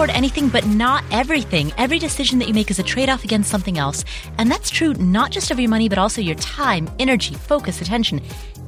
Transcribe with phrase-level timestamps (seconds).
[0.00, 1.70] afford anything, but not everything.
[1.76, 4.02] Every decision that you make is a trade off against something else.
[4.38, 8.22] And that's true not just of your money, but also your time, energy, focus, attention,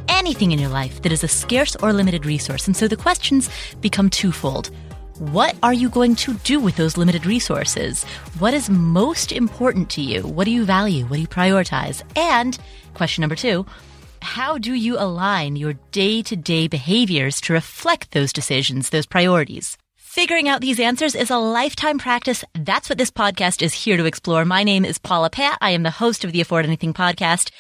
[0.08, 2.66] anything in your life that is a scarce or limited resource.
[2.66, 3.48] And so the questions
[3.80, 4.70] become twofold.
[5.20, 8.04] What are you going to do with those limited resources?
[8.38, 10.20] What is most important to you?
[10.26, 11.06] What do you value?
[11.06, 12.02] What do you prioritize?
[12.14, 12.58] And
[12.92, 13.64] question number two,
[14.20, 19.78] how do you align your day to day behaviors to reflect those decisions, those priorities?
[20.12, 22.44] Figuring out these answers is a lifetime practice.
[22.52, 24.44] That's what this podcast is here to explore.
[24.44, 25.56] My name is Paula Pant.
[25.62, 27.50] I am the host of the Afford Anything podcast.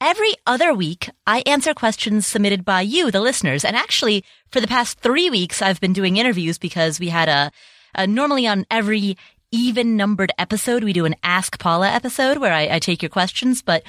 [0.00, 3.64] Every other week, I answer questions submitted by you, the listeners.
[3.64, 7.52] And actually, for the past three weeks, I've been doing interviews because we had a,
[7.94, 9.16] a normally on every
[9.52, 13.62] even numbered episode, we do an Ask Paula episode where I, I take your questions.
[13.62, 13.84] But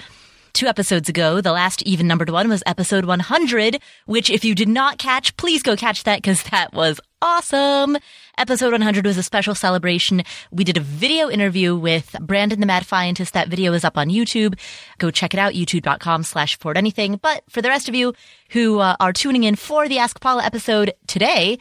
[0.56, 4.70] two episodes ago, the last even numbered one was episode 100, which if you did
[4.70, 7.98] not catch, please go catch that because that was awesome.
[8.38, 10.24] Episode 100 was a special celebration.
[10.52, 13.34] We did a video interview with Brandon the Mad Fientist.
[13.34, 14.58] That video is up on YouTube.
[14.98, 17.20] Go check it out, youtube.com slash anything.
[17.22, 18.14] But for the rest of you
[18.50, 21.58] who uh, are tuning in for the Ask Paula episode today,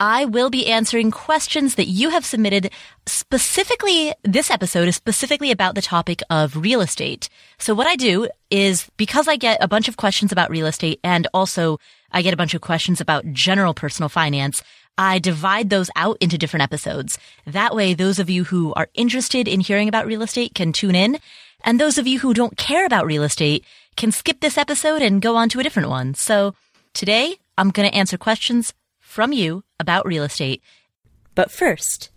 [0.00, 2.70] I will be answering questions that you have submitted.
[3.06, 7.28] Specifically, this episode is specifically about the topic of real estate.
[7.58, 11.00] So what I do is because I get a bunch of questions about real estate
[11.02, 11.80] and also
[12.12, 14.62] I get a bunch of questions about general personal finance,
[14.96, 17.18] I divide those out into different episodes.
[17.44, 20.94] That way, those of you who are interested in hearing about real estate can tune
[20.94, 21.18] in.
[21.64, 23.64] And those of you who don't care about real estate
[23.96, 26.14] can skip this episode and go on to a different one.
[26.14, 26.54] So
[26.94, 30.62] today I'm going to answer questions from you about real estate.
[31.34, 32.10] But first,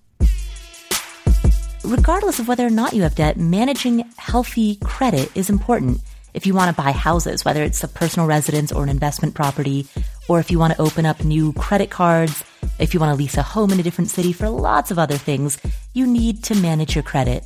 [1.84, 6.02] regardless of whether or not you have debt, managing healthy credit is important.
[6.34, 9.88] If you want to buy houses, whether it's a personal residence or an investment property,
[10.28, 12.44] or if you want to open up new credit cards,
[12.80, 15.18] if you want to lease a home in a different city for lots of other
[15.18, 15.60] things,
[15.94, 17.46] you need to manage your credit.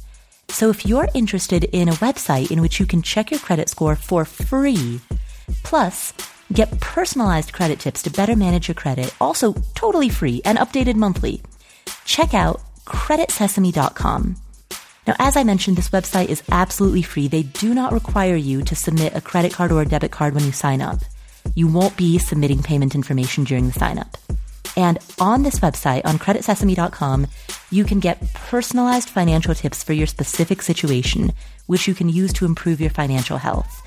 [0.50, 3.96] So if you're interested in a website in which you can check your credit score
[3.96, 5.02] for free,
[5.64, 6.14] plus
[6.54, 11.42] Get personalized credit tips to better manage your credit, also totally free and updated monthly.
[12.06, 14.36] Check out creditsesame.com.
[15.08, 17.28] Now, as I mentioned, this website is absolutely free.
[17.28, 20.46] They do not require you to submit a credit card or a debit card when
[20.46, 21.00] you sign up.
[21.54, 24.18] You won't be submitting payment information during the sign up.
[24.78, 27.28] And on this website, on creditsesame.com,
[27.72, 31.34] you can get personalized financial tips for your specific situation,
[31.68, 33.84] which you can use to improve your financial health.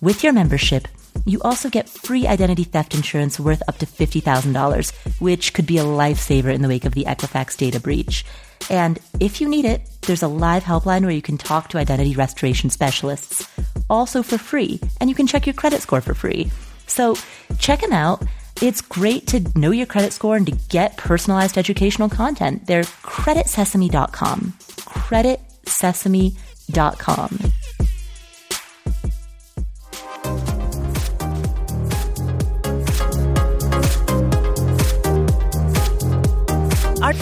[0.00, 0.88] With your membership,
[1.24, 5.84] you also get free identity theft insurance worth up to $50,000, which could be a
[5.84, 8.24] lifesaver in the wake of the Equifax data breach.
[8.70, 12.14] And if you need it, there's a live helpline where you can talk to identity
[12.14, 13.48] restoration specialists,
[13.88, 16.52] also for free, and you can check your credit score for free.
[16.86, 17.16] So
[17.58, 18.22] check them out.
[18.62, 22.66] It's great to know your credit score and to get personalized educational content.
[22.66, 24.54] They're creditsesame.com.
[24.58, 27.38] Creditsesame.com.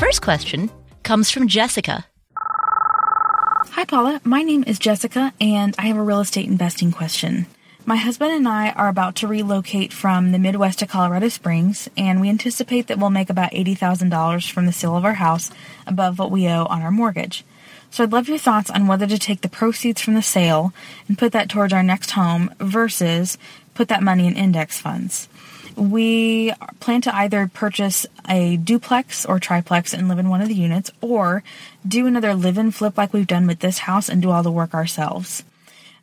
[0.02, 0.68] first question
[1.04, 2.04] comes from Jessica.
[2.36, 4.20] Hi, Paula.
[4.24, 7.46] My name is Jessica, and I have a real estate investing question.
[7.86, 12.20] My husband and I are about to relocate from the Midwest to Colorado Springs, and
[12.20, 15.52] we anticipate that we'll make about $80,000 from the sale of our house
[15.86, 17.44] above what we owe on our mortgage.
[17.92, 20.74] So I'd love your thoughts on whether to take the proceeds from the sale
[21.06, 23.38] and put that towards our next home versus
[23.74, 25.28] put that money in index funds.
[25.76, 30.54] We plan to either purchase a duplex or triplex and live in one of the
[30.54, 31.42] units, or
[31.86, 34.50] do another live in flip like we've done with this house and do all the
[34.50, 35.44] work ourselves.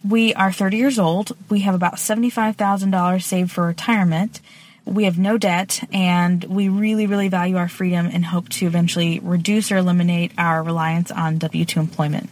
[0.07, 1.35] We are 30 years old.
[1.49, 4.39] We have about $75,000 saved for retirement.
[4.85, 9.19] We have no debt and we really, really value our freedom and hope to eventually
[9.19, 12.29] reduce or eliminate our reliance on W 2 employment.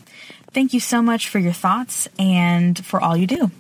[0.54, 3.52] Thank you so much for your thoughts and for all you do.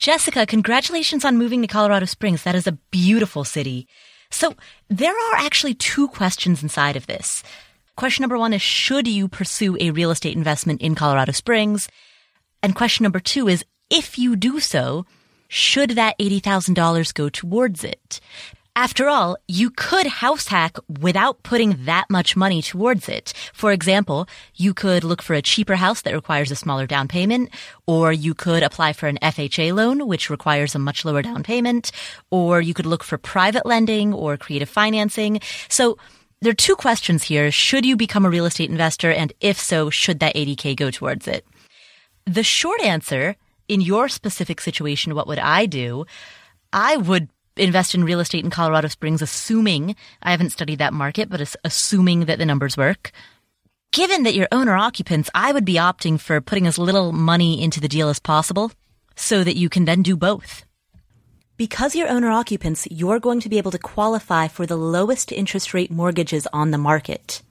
[0.00, 2.42] Jessica, congratulations on moving to Colorado Springs.
[2.44, 3.86] That is a beautiful city.
[4.30, 4.54] So
[4.88, 7.42] there are actually two questions inside of this.
[7.96, 11.86] Question number one is, should you pursue a real estate investment in Colorado Springs?
[12.62, 15.04] And question number two is, if you do so,
[15.48, 18.20] should that $80,000 go towards it?
[18.80, 23.34] After all, you could house hack without putting that much money towards it.
[23.52, 27.50] For example, you could look for a cheaper house that requires a smaller down payment,
[27.86, 31.92] or you could apply for an FHA loan, which requires a much lower down payment,
[32.30, 35.40] or you could look for private lending or creative financing.
[35.68, 35.98] So
[36.40, 37.50] there are two questions here.
[37.50, 39.12] Should you become a real estate investor?
[39.12, 41.44] And if so, should that 80K go towards it?
[42.24, 43.36] The short answer,
[43.68, 46.06] in your specific situation, what would I do?
[46.72, 51.28] I would invest in real estate in Colorado Springs, assuming I haven't studied that market,
[51.28, 53.12] but assuming that the numbers work.
[53.92, 57.80] Given that you're owner occupants, I would be opting for putting as little money into
[57.80, 58.70] the deal as possible
[59.16, 60.64] so that you can then do both.
[61.56, 65.74] Because you're owner occupants, you're going to be able to qualify for the lowest interest
[65.74, 67.42] rate mortgages on the market.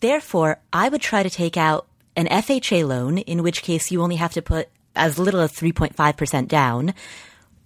[0.00, 4.16] Therefore, I would try to take out an FHA loan, in which case you only
[4.16, 6.94] have to put as little as 3.5% down.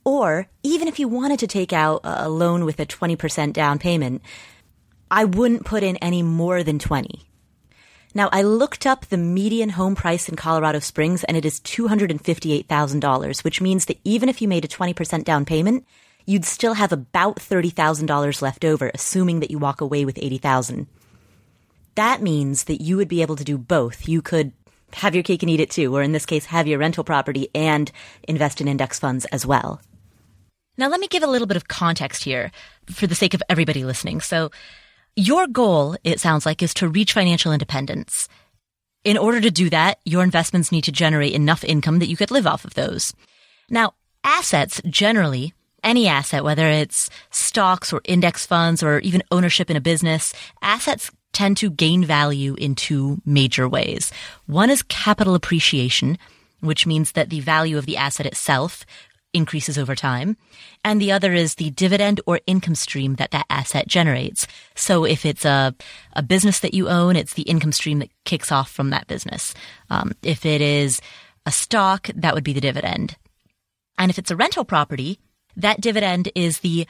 [0.04, 4.22] Or even if you wanted to take out a loan with a 20% down payment,
[5.10, 7.20] I wouldn't put in any more than 20.
[8.14, 13.44] Now, I looked up the median home price in Colorado Springs and it is $258,000,
[13.44, 15.86] which means that even if you made a 20% down payment,
[16.26, 20.86] you'd still have about $30,000 left over, assuming that you walk away with 80,000.
[21.94, 24.08] That means that you would be able to do both.
[24.08, 24.52] You could
[24.94, 27.48] have your cake and eat it too, or in this case, have your rental property
[27.54, 27.90] and
[28.28, 29.80] invest in index funds as well.
[30.78, 32.50] Now, let me give a little bit of context here
[32.86, 34.20] for the sake of everybody listening.
[34.20, 34.50] So,
[35.14, 38.28] your goal, it sounds like, is to reach financial independence.
[39.04, 42.30] In order to do that, your investments need to generate enough income that you could
[42.30, 43.12] live off of those.
[43.68, 45.52] Now, assets generally,
[45.84, 50.32] any asset, whether it's stocks or index funds or even ownership in a business,
[50.62, 54.12] assets tend to gain value in two major ways.
[54.46, 56.18] One is capital appreciation,
[56.60, 58.86] which means that the value of the asset itself
[59.32, 60.36] increases over time.
[60.84, 64.46] And the other is the dividend or income stream that that asset generates.
[64.74, 65.74] So if it's a,
[66.14, 69.54] a business that you own, it's the income stream that kicks off from that business.
[69.90, 71.00] Um, if it is
[71.46, 73.16] a stock, that would be the dividend.
[73.98, 75.18] And if it's a rental property,
[75.56, 76.86] that dividend is the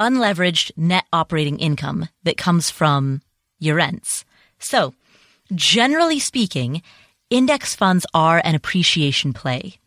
[0.00, 3.22] unleveraged net operating income that comes from
[3.58, 4.24] your rents.
[4.58, 4.94] So
[5.54, 6.82] generally speaking,
[7.30, 9.78] index funds are an appreciation play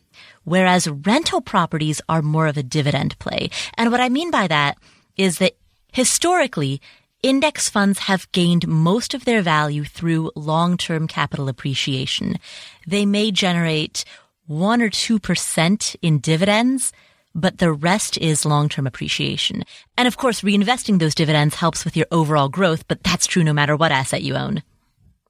[0.44, 3.50] whereas rental properties are more of a dividend play.
[3.74, 4.78] And what I mean by that
[5.16, 5.56] is that
[5.92, 6.80] historically,
[7.22, 12.38] index funds have gained most of their value through long-term capital appreciation.
[12.86, 14.04] They may generate
[14.46, 16.92] one or 2% in dividends,
[17.34, 19.64] but the rest is long-term appreciation.
[19.96, 23.52] And of course, reinvesting those dividends helps with your overall growth, but that's true no
[23.52, 24.62] matter what asset you own.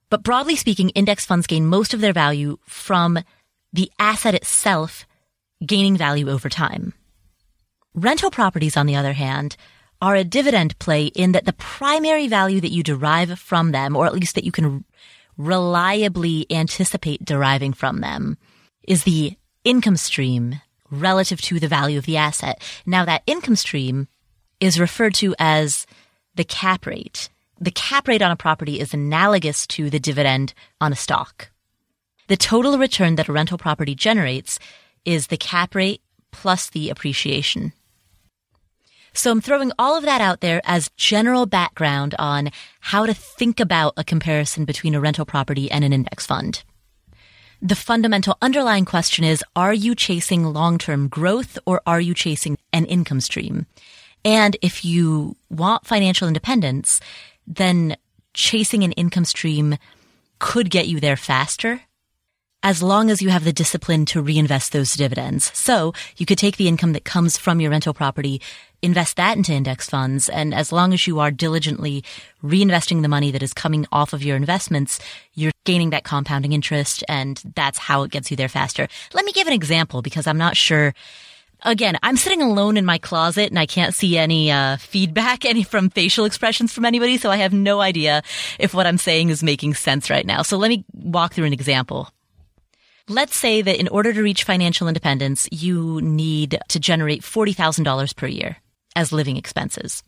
[0.09, 3.19] But broadly speaking, index funds gain most of their value from
[3.73, 5.07] the asset itself
[5.65, 6.95] gaining value over time.
[7.95, 9.57] Rental properties, on the other hand,
[10.01, 14.07] are a dividend play in that the primary value that you derive from them, or
[14.07, 14.85] at least that you can
[15.37, 18.39] reliably anticipate deriving from them,
[18.87, 22.61] is the income stream relative to the value of the asset.
[22.87, 24.09] Now that income stream
[24.59, 25.87] is referred to as
[26.35, 27.29] the cap rate.
[27.61, 31.51] The cap rate on a property is analogous to the dividend on a stock.
[32.31, 34.61] The total return that a rental property generates
[35.05, 36.01] is the cap rate
[36.31, 37.73] plus the appreciation.
[39.13, 43.59] So I'm throwing all of that out there as general background on how to think
[43.59, 46.63] about a comparison between a rental property and an index fund.
[47.61, 52.85] The fundamental underlying question is, are you chasing long-term growth or are you chasing an
[52.85, 53.67] income stream?
[54.25, 57.01] And if you want financial independence,
[57.45, 57.97] then
[58.35, 59.79] chasing an income stream
[60.39, 61.81] could get you there faster
[62.63, 65.51] as long as you have the discipline to reinvest those dividends.
[65.57, 68.43] So you could take the income that comes from your rental property,
[68.83, 72.05] invest that into index funds, and as long as you are diligently
[72.43, 75.01] reinvesting the money that is coming off of your investments,
[75.35, 78.89] you're gaining that compounding interest, and that's how it gets you there faster.
[79.15, 80.95] Let me give an example because I'm not sure
[81.63, 85.63] again, I'm sitting alone in my closet and I can't see any uh, feedback, any
[85.63, 88.23] from facial expressions from anybody, so I have no idea
[88.59, 90.43] if what I'm saying is making sense right now.
[90.43, 92.11] So let me walk through an example.
[93.11, 98.29] Let's say that in order to reach financial independence, you need to generate $40,000 per
[98.29, 98.59] year
[98.95, 100.05] as living expenses.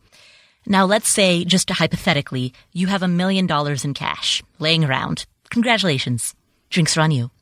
[0.67, 5.27] Now, let's say, just hypothetically, you have a million dollars in cash laying around.
[5.51, 6.37] Congratulations.
[6.71, 7.33] Drinks are on you.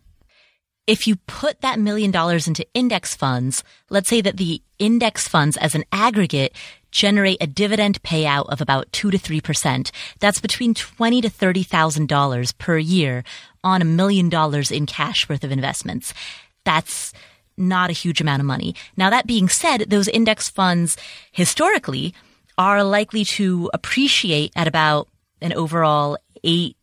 [0.86, 5.58] If you put that million dollars into index funds, let's say that the index funds
[5.58, 6.56] as an aggregate
[6.90, 9.92] generate a dividend payout of about two to three percent.
[10.20, 13.24] That's between twenty to thirty thousand dollars per year
[13.62, 16.14] on a million dollars in cash worth of investments.
[16.64, 17.12] That's
[17.56, 18.74] not a huge amount of money.
[18.96, 20.96] Now that being said, those index funds
[21.32, 22.14] historically
[22.56, 25.08] are likely to appreciate at about
[25.40, 26.76] an overall eight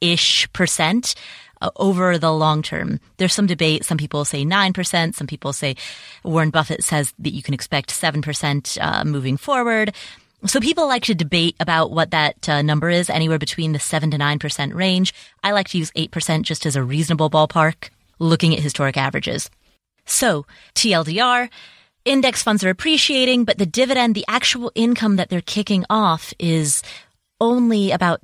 [0.00, 1.14] ish percent
[1.60, 3.00] uh, over the long term.
[3.16, 3.84] There's some debate.
[3.84, 5.14] Some people say 9%.
[5.14, 5.76] Some people say
[6.24, 9.94] Warren Buffett says that you can expect 7% uh, moving forward.
[10.46, 14.12] So people like to debate about what that uh, number is, anywhere between the 7
[14.12, 15.12] to 9% range.
[15.42, 17.90] I like to use 8% just as a reasonable ballpark,
[18.20, 19.50] looking at historic averages.
[20.06, 21.50] So, TLDR,
[22.04, 26.82] index funds are appreciating, but the dividend, the actual income that they're kicking off is
[27.40, 28.20] only about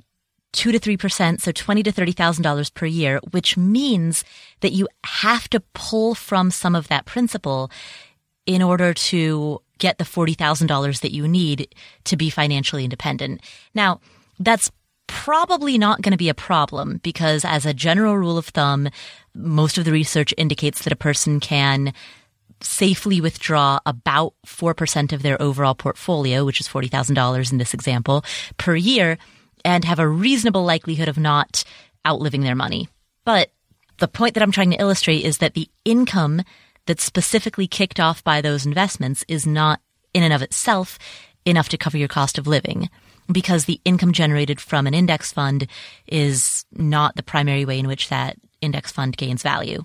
[0.53, 4.23] two to three percent, so twenty to thirty thousand dollars per year, which means
[4.61, 7.69] that you have to pull from some of that principal
[8.45, 11.73] in order to get the forty thousand dollars that you need
[12.05, 13.41] to be financially independent.
[13.73, 13.99] Now,
[14.39, 14.71] that's
[15.07, 18.89] probably not going to be a problem because as a general rule of thumb,
[19.33, 21.93] most of the research indicates that a person can
[22.61, 28.23] safely withdraw about 4% of their overall portfolio, which is $40,000 in this example,
[28.57, 29.17] per year
[29.63, 31.63] and have a reasonable likelihood of not
[32.07, 32.87] outliving their money.
[33.25, 33.51] But
[33.97, 36.43] the point that I'm trying to illustrate is that the income
[36.85, 39.81] that's specifically kicked off by those investments is not
[40.13, 40.97] in and of itself
[41.45, 42.89] enough to cover your cost of living
[43.31, 45.67] because the income generated from an index fund
[46.07, 49.83] is not the primary way in which that index fund gains value.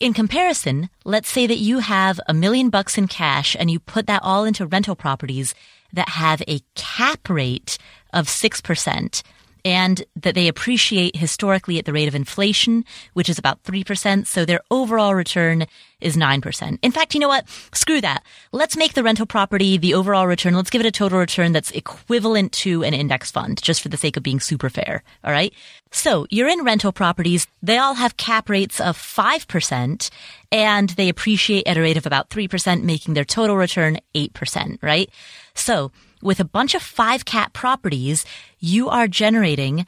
[0.00, 4.06] In comparison, let's say that you have a million bucks in cash and you put
[4.08, 5.54] that all into rental properties
[5.92, 7.78] that have a cap rate
[8.12, 9.22] of 6%
[9.64, 14.26] and that they appreciate historically at the rate of inflation, which is about 3%.
[14.26, 15.66] So their overall return
[16.00, 16.78] is 9%.
[16.82, 17.48] In fact, you know what?
[17.72, 18.24] Screw that.
[18.50, 20.54] Let's make the rental property the overall return.
[20.54, 23.96] Let's give it a total return that's equivalent to an index fund, just for the
[23.96, 25.04] sake of being super fair.
[25.22, 25.54] All right.
[25.92, 27.46] So you're in rental properties.
[27.62, 30.10] They all have cap rates of 5%
[30.50, 35.08] and they appreciate at a rate of about 3%, making their total return 8%, right?
[35.54, 35.92] So
[36.22, 38.24] with a bunch of five cap properties,
[38.58, 39.86] you are generating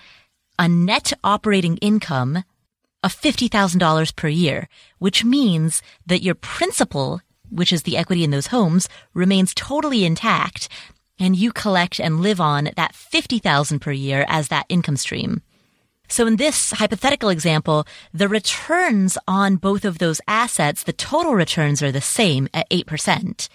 [0.59, 2.45] a net operating income
[3.03, 8.49] of $50,000 per year, which means that your principal, which is the equity in those
[8.49, 10.69] homes, remains totally intact
[11.19, 15.43] and you collect and live on that 50,000 per year as that income stream.
[16.09, 21.83] So in this hypothetical example, the returns on both of those assets, the total returns
[21.83, 23.49] are the same at 8%.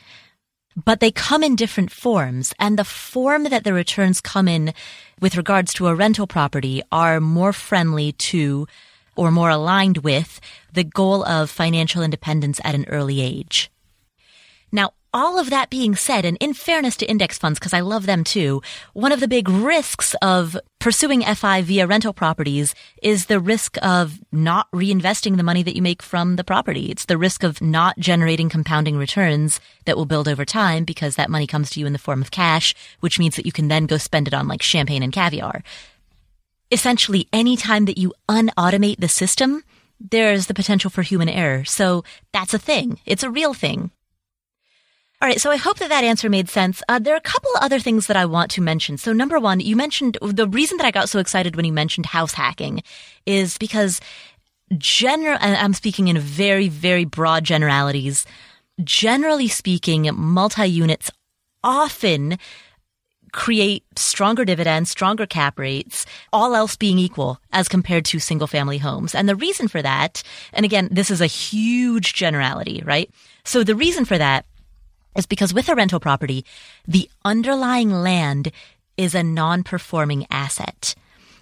[0.75, 4.73] But they come in different forms and the form that the returns come in
[5.19, 8.67] with regards to a rental property are more friendly to
[9.15, 10.39] or more aligned with
[10.71, 13.69] the goal of financial independence at an early age.
[15.11, 18.23] All of that being said, and in fairness to index funds, because I love them
[18.23, 18.61] too,
[18.93, 24.19] one of the big risks of pursuing FI via rental properties is the risk of
[24.31, 26.91] not reinvesting the money that you make from the property.
[26.91, 31.31] It's the risk of not generating compounding returns that will build over time because that
[31.31, 33.87] money comes to you in the form of cash, which means that you can then
[33.87, 35.63] go spend it on like champagne and caviar.
[36.69, 39.63] Essentially, any time that you unautomate the system,
[39.99, 41.65] there's the potential for human error.
[41.65, 42.99] So that's a thing.
[43.07, 43.89] It's a real thing.
[45.21, 45.41] All right.
[45.41, 46.81] So I hope that that answer made sense.
[46.87, 48.97] Uh, there are a couple other things that I want to mention.
[48.97, 52.05] So number one, you mentioned the reason that I got so excited when you mentioned
[52.05, 52.83] house hacking
[53.25, 53.99] is because
[54.77, 58.25] general, I'm speaking in very, very broad generalities.
[58.81, 61.11] Generally speaking, multi-units
[61.65, 62.37] often
[63.33, 68.77] create stronger dividends, stronger cap rates, all else being equal as compared to single family
[68.77, 69.13] homes.
[69.13, 70.23] And the reason for that,
[70.53, 73.11] and again, this is a huge generality, right?
[73.43, 74.45] So the reason for that
[75.15, 76.45] is because with a rental property,
[76.87, 78.51] the underlying land
[78.97, 80.95] is a non-performing asset.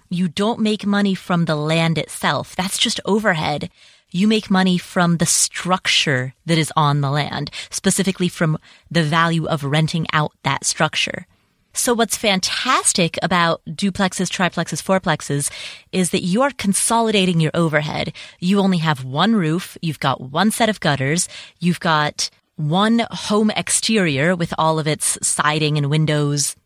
[0.08, 2.56] You don't make money from the land itself.
[2.56, 3.70] That's just overhead.
[4.10, 8.58] You make money from the structure that is on the land, specifically from
[8.90, 11.26] the value of renting out that structure.
[11.74, 15.50] So what's fantastic about duplexes, triplexes, fourplexes
[15.92, 18.12] is that you are consolidating your overhead.
[18.40, 19.76] You only have one roof.
[19.82, 21.28] You've got one set of gutters.
[21.60, 26.56] You've got one home exterior with all of its siding and windows.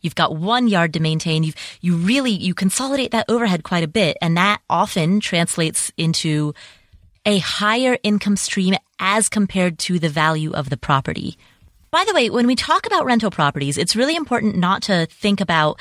[0.00, 1.42] You've got one yard to maintain.
[1.42, 6.54] You you really you consolidate that overhead quite a bit, and that often translates into
[7.26, 11.36] a higher income stream as compared to the value of the property.
[11.90, 15.40] By the way, when we talk about rental properties, it's really important not to think
[15.40, 15.80] about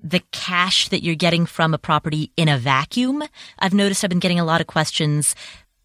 [0.00, 3.24] the cash that you're getting from a property in a vacuum.
[3.58, 5.34] I've noticed I've been getting a lot of questions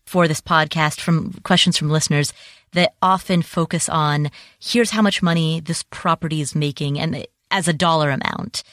[0.06, 2.32] for this podcast from questions from listeners
[2.74, 7.74] that often focus on here's how much money this property is making and as a
[7.74, 8.64] dollar amount.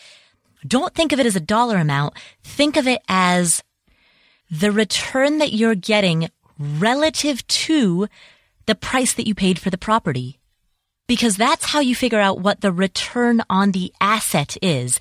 [0.67, 2.15] Don't think of it as a dollar amount.
[2.43, 3.63] Think of it as
[4.51, 6.29] the return that you're getting
[6.59, 8.09] relative to
[8.67, 10.39] the price that you paid for the property.
[11.07, 14.99] Because that's how you figure out what the return on the asset is.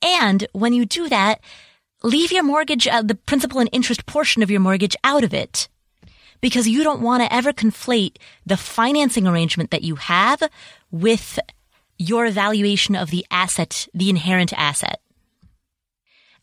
[0.00, 1.40] And when you do that,
[2.02, 5.68] leave your mortgage, uh, the principal and interest portion of your mortgage out of it
[6.40, 8.16] because you don't want to ever conflate
[8.46, 10.42] the financing arrangement that you have
[10.90, 11.38] with
[11.98, 15.00] your evaluation of the asset, the inherent asset.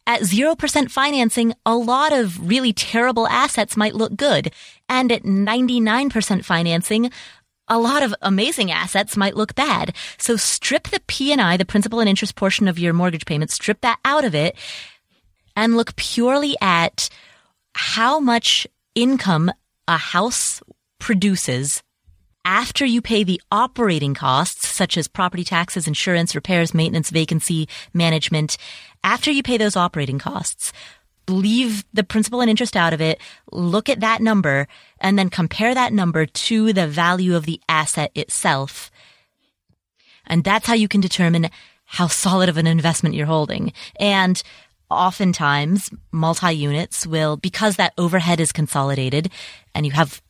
[0.06, 4.54] At 0% financing, a lot of really terrible assets might look good.
[4.88, 7.12] And at 99% financing,
[7.68, 9.94] a lot of amazing assets might look bad.
[10.18, 14.00] So strip the P&I, the principal and interest portion of your mortgage payment, strip that
[14.06, 14.56] out of it
[15.58, 17.10] and look purely at
[17.74, 19.52] how much income
[19.88, 20.62] a house
[21.00, 21.82] produces
[22.46, 28.58] after you pay the operating costs, such as property taxes, insurance, repairs, maintenance, vacancy, management,
[29.04, 30.72] after you pay those operating costs,
[31.28, 33.20] leave the principal and interest out of it,
[33.52, 34.68] look at that number,
[35.02, 38.90] and then compare that number to the value of the asset itself.
[40.26, 41.50] And that's how you can determine
[41.84, 43.74] how solid of an investment you're holding.
[44.00, 44.42] And
[44.90, 49.30] oftentimes multi-units will, because that overhead is consolidated
[49.76, 50.22] and you have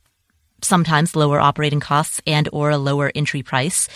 [0.62, 3.88] sometimes lower operating costs and or a lower entry price,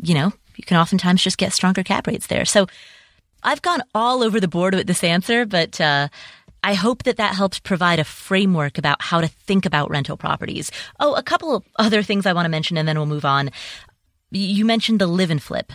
[0.00, 2.44] you know, you can oftentimes just get stronger cap rates there.
[2.44, 2.66] So
[3.42, 6.08] I've gone all over the board with this answer, but, uh,
[6.62, 10.72] I hope that that helps provide a framework about how to think about rental properties.
[10.98, 13.50] Oh, a couple of other things I want to mention and then we'll move on.
[14.32, 15.72] You mentioned the live and flip.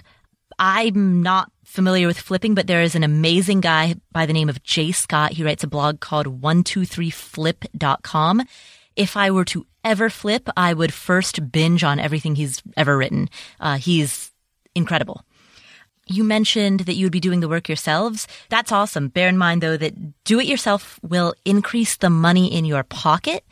[0.59, 4.61] I'm not familiar with flipping, but there is an amazing guy by the name of
[4.61, 5.31] Jay Scott.
[5.31, 8.41] He writes a blog called 123flip.com.
[8.97, 13.29] If I were to ever flip, I would first binge on everything he's ever written.
[13.59, 14.31] Uh, he's
[14.75, 15.23] incredible.
[16.07, 18.27] You mentioned that you would be doing the work yourselves.
[18.49, 19.07] That's awesome.
[19.07, 23.45] Bear in mind though that do it yourself will increase the money in your pocket,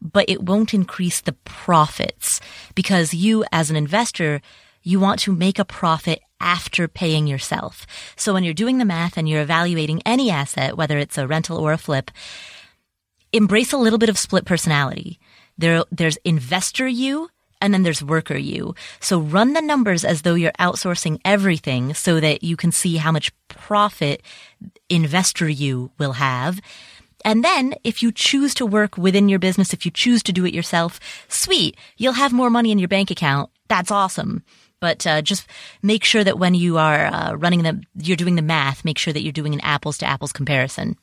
[0.00, 2.40] but it won't increase the profits
[2.74, 4.40] because you as an investor,
[4.88, 7.86] you want to make a profit after paying yourself.
[8.16, 11.58] So when you're doing the math and you're evaluating any asset, whether it's a rental
[11.58, 12.10] or a flip,
[13.30, 15.20] embrace a little bit of split personality.
[15.58, 17.28] There, there's investor you
[17.60, 18.74] and then there's worker you.
[18.98, 23.12] So run the numbers as though you're outsourcing everything so that you can see how
[23.12, 24.22] much profit
[24.88, 26.60] investor you will have.
[27.26, 30.46] And then if you choose to work within your business, if you choose to do
[30.46, 33.50] it yourself, sweet, you'll have more money in your bank account.
[33.68, 34.44] That's awesome.
[34.80, 35.46] But uh, just
[35.82, 39.12] make sure that when you are uh, running the, you're doing the math, make sure
[39.12, 40.96] that you're doing an apples to apples comparison.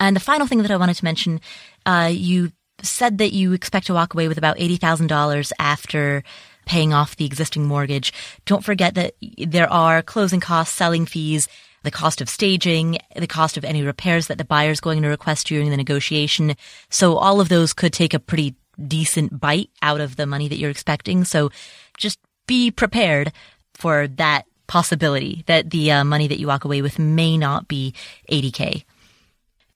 [0.00, 1.40] And the final thing that I wanted to mention,
[1.84, 6.22] uh, you said that you expect to walk away with about $80,000 after
[6.66, 8.12] paying off the existing mortgage.
[8.44, 11.48] Don't forget that there are closing costs, selling fees,
[11.84, 15.08] the cost of staging, the cost of any repairs that the buyer is going to
[15.08, 16.56] request during the negotiation.
[16.90, 20.56] So all of those could take a pretty decent bite out of the money that
[20.58, 21.24] you're expecting.
[21.24, 21.50] So
[21.96, 23.32] just be prepared
[23.74, 27.94] for that possibility that the uh, money that you walk away with may not be
[28.30, 28.84] 80K.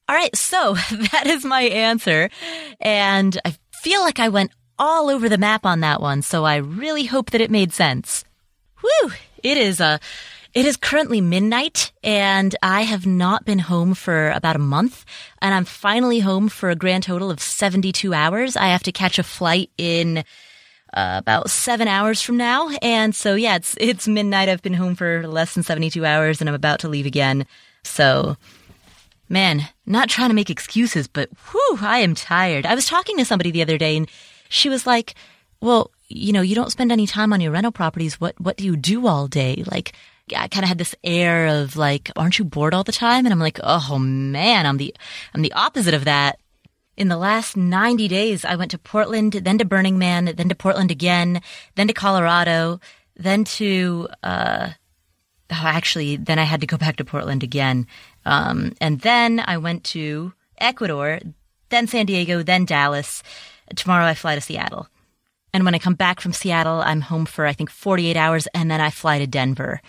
[0.08, 0.34] All right.
[0.34, 0.74] So
[1.12, 2.30] that is my answer.
[2.80, 6.22] And I feel like I went all over the map on that one.
[6.22, 8.24] So I really hope that it made sense.
[8.80, 9.12] Whew.
[9.42, 9.98] It is, uh,
[10.52, 15.04] it is currently midnight and I have not been home for about a month
[15.40, 18.56] and I'm finally home for a grand total of 72 hours.
[18.56, 20.24] I have to catch a flight in
[20.92, 22.70] uh, about seven hours from now.
[22.82, 24.48] And so, yeah, it's, it's midnight.
[24.48, 27.46] I've been home for less than 72 hours and I'm about to leave again.
[27.84, 28.36] So,
[29.28, 32.66] man, not trying to make excuses, but whew, I am tired.
[32.66, 34.10] I was talking to somebody the other day and
[34.48, 35.14] she was like,
[35.60, 38.20] well, you know, you don't spend any time on your rental properties.
[38.20, 39.62] What, what do you do all day?
[39.70, 39.94] Like,
[40.36, 43.26] I kind of had this air of like, aren't you bored all the time?
[43.26, 44.94] And I'm like, oh man, I'm the,
[45.34, 46.39] I'm the opposite of that.
[47.00, 50.54] In the last 90 days, I went to Portland, then to Burning Man, then to
[50.54, 51.40] Portland again,
[51.74, 52.78] then to Colorado,
[53.16, 54.68] then to, uh,
[55.50, 57.86] oh, actually, then I had to go back to Portland again.
[58.26, 61.20] Um, and then I went to Ecuador,
[61.70, 63.22] then San Diego, then Dallas.
[63.74, 64.86] Tomorrow I fly to Seattle.
[65.54, 68.70] And when I come back from Seattle, I'm home for, I think, 48 hours, and
[68.70, 69.80] then I fly to Denver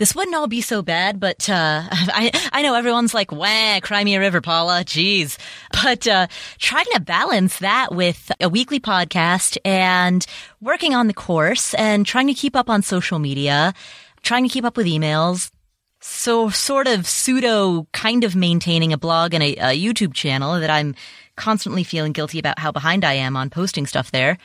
[0.00, 4.18] this wouldn't all be so bad, but uh, I I know everyone's like, "Wah, Crimea
[4.18, 5.36] River, Paula." Jeez,
[5.84, 6.26] but uh,
[6.58, 10.24] trying to balance that with a weekly podcast and
[10.58, 13.74] working on the course and trying to keep up on social media,
[14.22, 15.52] trying to keep up with emails.
[16.00, 20.70] So sort of pseudo kind of maintaining a blog and a, a YouTube channel that
[20.70, 20.94] I'm
[21.36, 24.38] constantly feeling guilty about how behind I am on posting stuff there.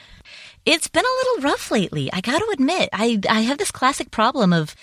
[0.66, 2.12] It's been a little rough lately.
[2.12, 4.76] I got to admit, I I have this classic problem of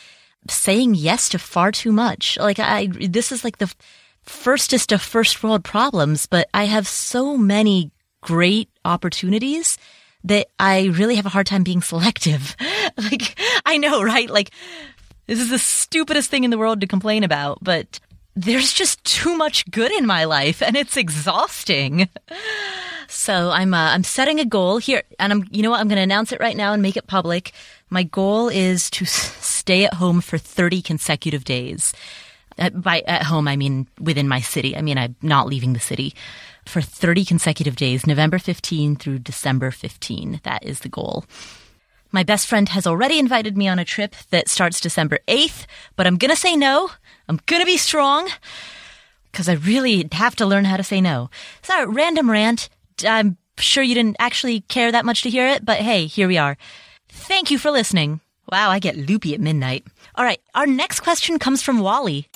[0.48, 2.38] saying yes to far too much.
[2.38, 3.72] Like I, this is like the
[4.22, 9.78] firstest of first world problems, but I have so many great opportunities
[10.24, 12.57] that I really have a hard time being selective.
[12.96, 14.31] like, I know, right?
[14.31, 14.52] Like,
[15.26, 17.98] this is the stupidest thing in the world to complain about, but
[18.35, 22.09] there's just too much good in my life and it's exhausting.
[23.09, 25.81] So I'm, uh, I'm setting a goal here and I'm, you know what?
[25.81, 27.53] I'm going to announce it right now and make it public.
[27.90, 31.92] My goal is to stay at home for 30 consecutive days.
[32.57, 34.77] At, by at home, I mean within my city.
[34.77, 36.14] I mean, I'm not leaving the city.
[36.64, 40.40] for 30 consecutive days, November 15 through December 15.
[40.45, 41.25] That is the goal.
[42.12, 45.66] My best friend has already invited me on a trip that starts December 8th,
[45.97, 46.90] but I'm going to say no.
[47.28, 48.28] I'm to be strong
[49.30, 51.30] because I really have to learn how to say no.
[51.62, 52.68] Sorry, random rant.
[53.04, 56.38] I'm sure you didn't actually care that much to hear it, but hey, here we
[56.38, 56.56] are.
[57.08, 58.20] Thank you for listening.
[58.50, 59.85] Wow, I get loopy at midnight.
[60.14, 62.28] All right, our next question comes from Wally.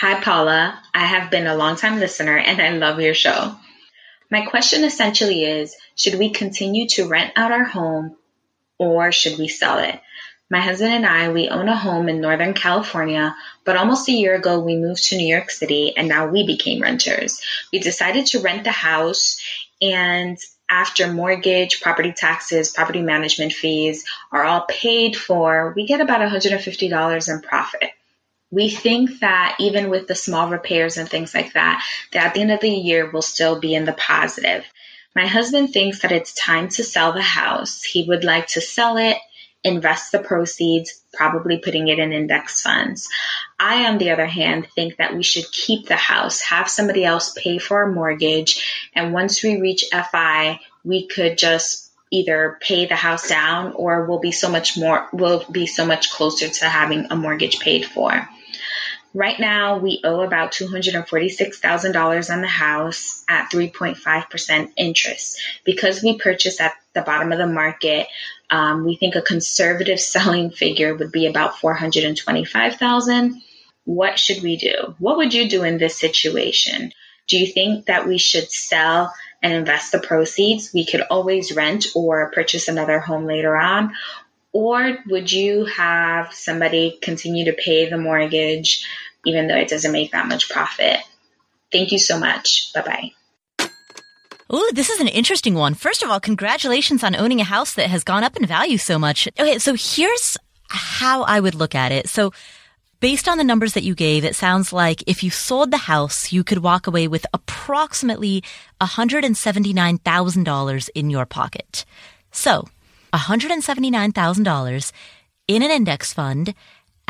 [0.00, 0.80] Hi, Paula.
[0.92, 3.54] I have been a longtime listener and I love your show.
[4.30, 8.16] My question essentially is Should we continue to rent out our home
[8.78, 10.00] or should we sell it?
[10.52, 13.34] My husband and I, we own a home in Northern California,
[13.64, 16.82] but almost a year ago we moved to New York City and now we became
[16.82, 17.40] renters.
[17.72, 19.40] We decided to rent the house
[19.80, 20.36] and
[20.68, 27.34] after mortgage, property taxes, property management fees are all paid for, we get about $150
[27.34, 27.90] in profit.
[28.50, 32.42] We think that even with the small repairs and things like that, that at the
[32.42, 34.66] end of the year we'll still be in the positive.
[35.16, 37.82] My husband thinks that it's time to sell the house.
[37.82, 39.16] He would like to sell it
[39.64, 43.08] invest the proceeds, probably putting it in index funds.
[43.58, 47.32] I, on the other hand, think that we should keep the house, have somebody else
[47.36, 52.96] pay for a mortgage, and once we reach FI, we could just either pay the
[52.96, 57.06] house down or we'll be so much more, we'll be so much closer to having
[57.10, 58.28] a mortgage paid for.
[59.14, 65.38] Right now, we owe about $246,000 on the house at 3.5% interest.
[65.64, 68.06] Because we purchased at the bottom of the market,
[68.50, 73.42] um, we think a conservative selling figure would be about 425,000.
[73.84, 74.94] What should we do?
[74.98, 76.92] What would you do in this situation?
[77.28, 80.72] Do you think that we should sell and invest the proceeds?
[80.72, 83.92] We could always rent or purchase another home later on.
[84.52, 88.86] Or would you have somebody continue to pay the mortgage
[89.24, 90.98] even though it doesn't make that much profit?
[91.70, 92.72] Thank you so much.
[92.72, 93.12] Bye bye.
[94.52, 95.72] Ooh, this is an interesting one.
[95.74, 98.98] First of all, congratulations on owning a house that has gone up in value so
[98.98, 99.26] much.
[99.38, 100.36] Okay, so here's
[100.68, 102.06] how I would look at it.
[102.08, 102.34] So
[103.00, 106.32] based on the numbers that you gave, it sounds like if you sold the house,
[106.32, 108.44] you could walk away with approximately
[108.80, 111.86] $179,000 in your pocket.
[112.30, 112.68] So
[113.14, 114.92] $179,000
[115.48, 116.54] in an index fund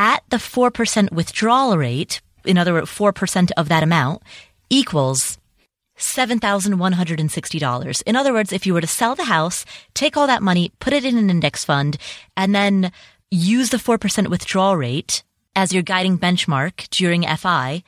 [0.02, 4.20] at the 4% withdrawal rate, in other words, 4% of that amount
[4.68, 5.38] equals
[5.96, 8.02] $7,160.
[8.02, 10.92] In other words, if you were to sell the house, take all that money, put
[10.92, 11.98] it in an index fund,
[12.36, 12.90] and then
[13.30, 15.22] use the 4% withdrawal rate
[15.54, 17.84] as your guiding benchmark during FI,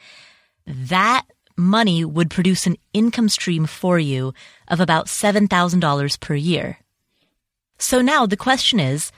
[0.66, 1.24] that
[1.56, 4.32] money would produce an income stream for you
[4.68, 6.78] of about $7,000 per year.
[7.78, 9.10] So now the question is,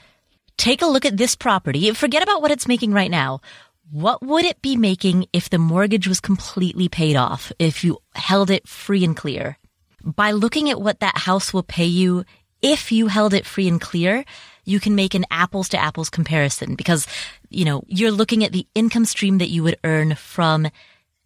[0.57, 1.91] take a look at this property.
[1.91, 3.41] Forget about what it's making right now.
[3.89, 8.49] What would it be making if the mortgage was completely paid off, if you held
[8.49, 9.57] it free and clear?
[10.03, 12.25] By looking at what that house will pay you
[12.61, 14.25] if you held it free and clear,
[14.65, 17.07] you can make an apples to apples comparison because,
[17.49, 20.67] you know, you're looking at the income stream that you would earn from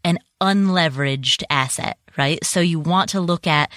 [0.03, 2.43] an unleveraged asset, right?
[2.43, 3.71] So you want to look at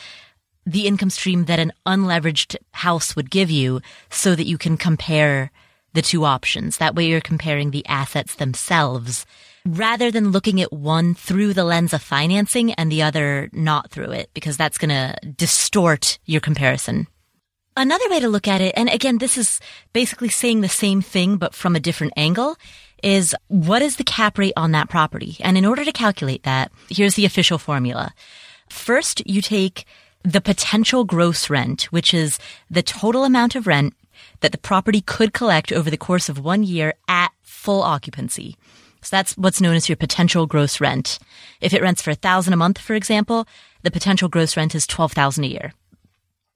[0.66, 5.50] the income stream that an unleveraged house would give you so that you can compare
[5.92, 6.78] the two options.
[6.78, 9.26] That way you're comparing the assets themselves
[9.66, 14.10] rather than looking at one through the lens of financing and the other not through
[14.10, 17.06] it, because that's going to distort your comparison.
[17.76, 19.60] Another way to look at it, and again, this is
[19.92, 22.56] basically saying the same thing, but from a different angle,
[23.02, 25.36] is what is the cap rate on that property?
[25.40, 28.14] And in order to calculate that, here's the official formula.
[28.68, 29.86] First, you take
[30.24, 32.38] the potential gross rent, which is
[32.70, 33.94] the total amount of rent
[34.40, 38.56] that the property could collect over the course of one year at full occupancy.
[39.02, 41.18] So that's what's known as your potential gross rent.
[41.60, 43.46] If it rents for a thousand a month, for example,
[43.82, 45.72] the potential gross rent is 12,000 a year.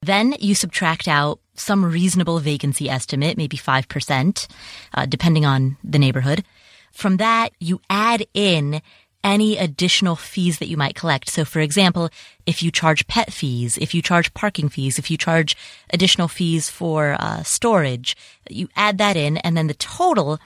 [0.01, 4.47] Then you subtract out some reasonable vacancy estimate, maybe 5%,
[4.95, 6.43] uh, depending on the neighborhood.
[6.91, 8.81] From that, you add in
[9.23, 11.29] any additional fees that you might collect.
[11.29, 12.09] So for example,
[12.45, 15.55] if you charge pet fees, if you charge parking fees, if you charge
[15.91, 18.15] additional fees for uh, storage,
[18.49, 20.39] you add that in and then the total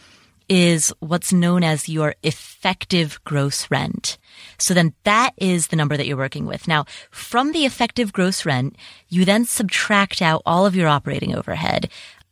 [0.49, 4.17] is what's known as your effective gross rent.
[4.57, 6.67] So then that is the number that you're working with.
[6.67, 8.75] Now, from the effective gross rent,
[9.09, 11.89] you then subtract out all of your operating overhead,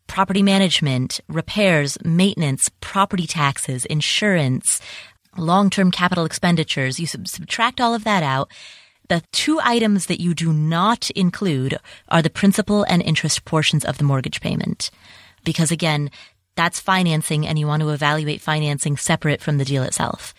[0.08, 4.82] property management, repairs, maintenance, property taxes, insurance,
[5.38, 8.52] long-term capital expenditures, you sub- subtract all of that out.
[9.10, 11.78] The two items that you do not include
[12.10, 14.90] are the principal and interest portions of the mortgage payment.
[15.44, 16.10] Because again,
[16.56, 20.34] that's financing and you want to evaluate financing separate from the deal itself.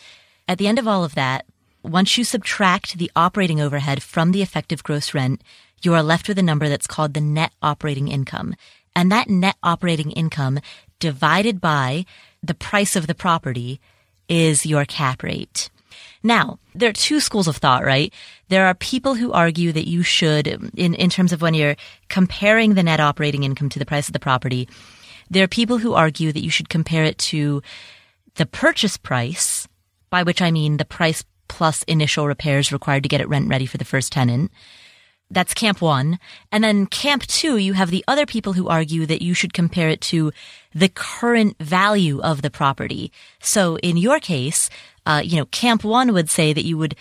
[0.48, 1.46] At the end of all of that,
[1.83, 5.42] once you subtract the operating overhead from the effective gross rent,
[5.83, 8.55] you are left with a number that's called the net operating income.
[8.94, 10.61] And that net operating income
[11.00, 12.05] divided by
[12.42, 13.81] the price of the property
[14.33, 15.68] is your cap rate.
[16.23, 18.12] Now, there are two schools of thought, right?
[18.49, 21.77] There are people who argue that you should, in, in terms of when you're
[22.09, 24.68] comparing the net operating income to the price of the property,
[25.29, 27.62] there are people who argue that you should compare it to
[28.37, 29.68] the purchase price,
[30.09, 33.66] by which I mean the price plus initial repairs required to get it rent ready
[33.66, 34.51] for the first tenant.
[35.33, 36.18] That's camp one.
[36.53, 39.88] And then camp two, you have the other people who argue that you should compare
[39.88, 40.31] it to
[40.75, 43.11] the current value of the property.
[43.40, 44.68] So in your case,
[45.07, 46.95] uh, you know, camp one would say that you would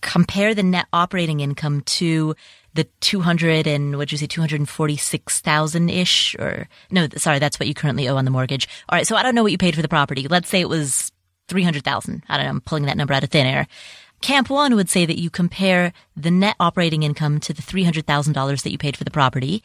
[0.00, 2.34] compare the net operating income to
[2.74, 8.08] the 200 and what'd you say 246,000 ish or no sorry that's what you currently
[8.08, 9.88] owe on the mortgage all right so i don't know what you paid for the
[9.88, 11.10] property let's say it was
[11.48, 13.66] 300,000 i don't know i'm pulling that number out of thin air
[14.20, 18.72] Camp one would say that you compare the net operating income to the $300,000 that
[18.72, 19.62] you paid for the property.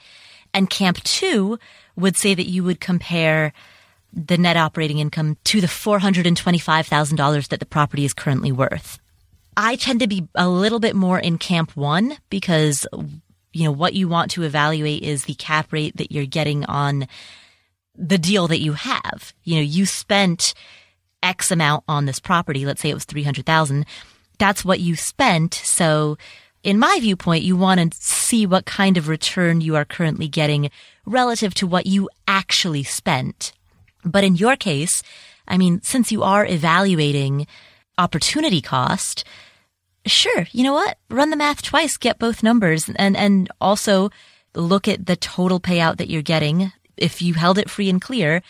[0.53, 1.57] And camp two
[1.95, 3.53] would say that you would compare
[4.13, 8.99] the net operating income to the $425,000 that the property is currently worth.
[9.57, 12.87] I tend to be a little bit more in camp one because,
[13.53, 17.07] you know, what you want to evaluate is the cap rate that you're getting on
[17.95, 19.33] the deal that you have.
[19.43, 20.53] You know, you spent
[21.21, 22.65] X amount on this property.
[22.65, 23.85] Let's say it was 300,000
[24.43, 25.53] that's what you spent.
[25.53, 26.17] So
[26.63, 30.69] in my viewpoint, you want to see what kind of return you are currently getting
[31.05, 33.53] relative to what you actually spent.
[34.03, 35.01] But in your case,
[35.47, 37.47] I mean, since you are evaluating
[37.97, 39.23] opportunity cost,
[40.05, 40.97] sure, you know what?
[41.09, 44.09] Run the math twice, get both numbers and, and also
[44.55, 46.73] look at the total payout that you're getting.
[46.97, 48.41] If you held it free and clear,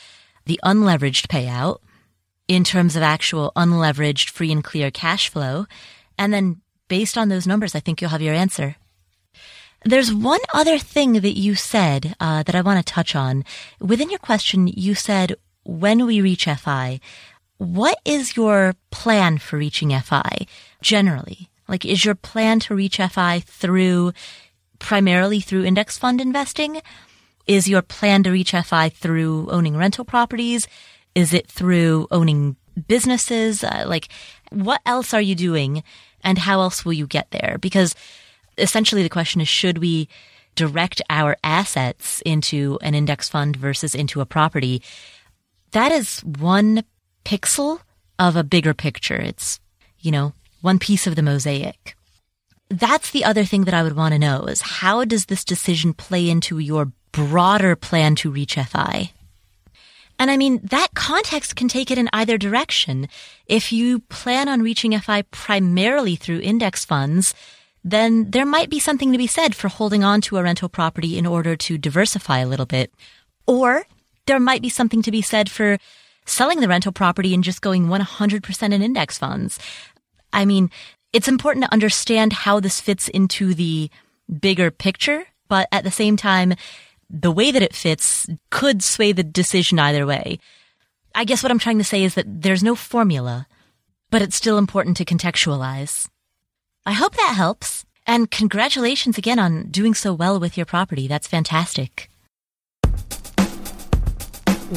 [0.46, 1.82] the unleveraged payout,
[2.48, 5.66] in terms of actual unleveraged free and clear cash flow.
[6.18, 8.76] And then based on those numbers, I think you'll have your answer.
[9.86, 13.44] There's one other thing that you said uh, that I want to touch on.
[13.82, 17.00] Within your question, you said, when we reach FI,
[17.58, 20.48] what is your plan for reaching FI
[20.82, 21.50] generally?
[21.68, 24.14] Like, is your plan to reach FI through
[24.80, 26.82] primarily through index fund investing?
[27.48, 30.68] Is your plan to reach FI through owning rental properties?
[31.16, 32.56] Is it through owning
[32.88, 33.64] businesses?
[33.64, 34.10] Uh, like,
[34.52, 35.84] what else are you doing
[36.24, 37.58] and how else will you get there?
[37.60, 37.96] Because
[38.58, 40.08] essentially the question is, should we
[40.56, 44.82] direct our assets into an index fund versus into a property?
[45.72, 46.84] That is one
[47.26, 47.80] pixel
[48.20, 49.16] of a bigger picture.
[49.16, 49.60] It's,
[50.00, 51.96] you know, one piece of the mosaic.
[52.70, 55.94] That's the other thing that I would want to know is how does this decision
[55.94, 59.12] play into your broader plan to reach FI?
[60.20, 63.08] And I mean, that context can take it in either direction.
[63.46, 67.34] If you plan on reaching FI primarily through index funds,
[67.84, 71.18] then there might be something to be said for holding on to a rental property
[71.18, 72.94] in order to diversify a little bit.
[73.46, 73.84] Or
[74.26, 75.78] there might be something to be said for
[76.26, 79.60] selling the rental property and just going 100% in index funds.
[80.32, 80.72] I mean,
[81.12, 83.90] it's important to understand how this fits into the
[84.40, 86.56] bigger picture, but at the same time,
[87.10, 90.40] the way that it fits could sway the decision either way.
[91.16, 93.48] I guess what I'm trying to say is that there's no formula,
[94.10, 96.08] but it's still important to contextualize.
[96.86, 97.86] I hope that helps.
[98.06, 101.08] And congratulations again on doing so well with your property.
[101.08, 102.10] That's fantastic.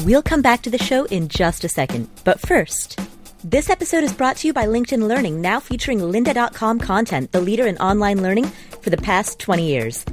[0.05, 2.07] We'll come back to the show in just a second.
[2.23, 2.99] But first,
[3.43, 7.67] this episode is brought to you by LinkedIn Learning, now featuring lynda.com content, the leader
[7.67, 8.45] in online learning
[8.81, 10.05] for the past 20 years.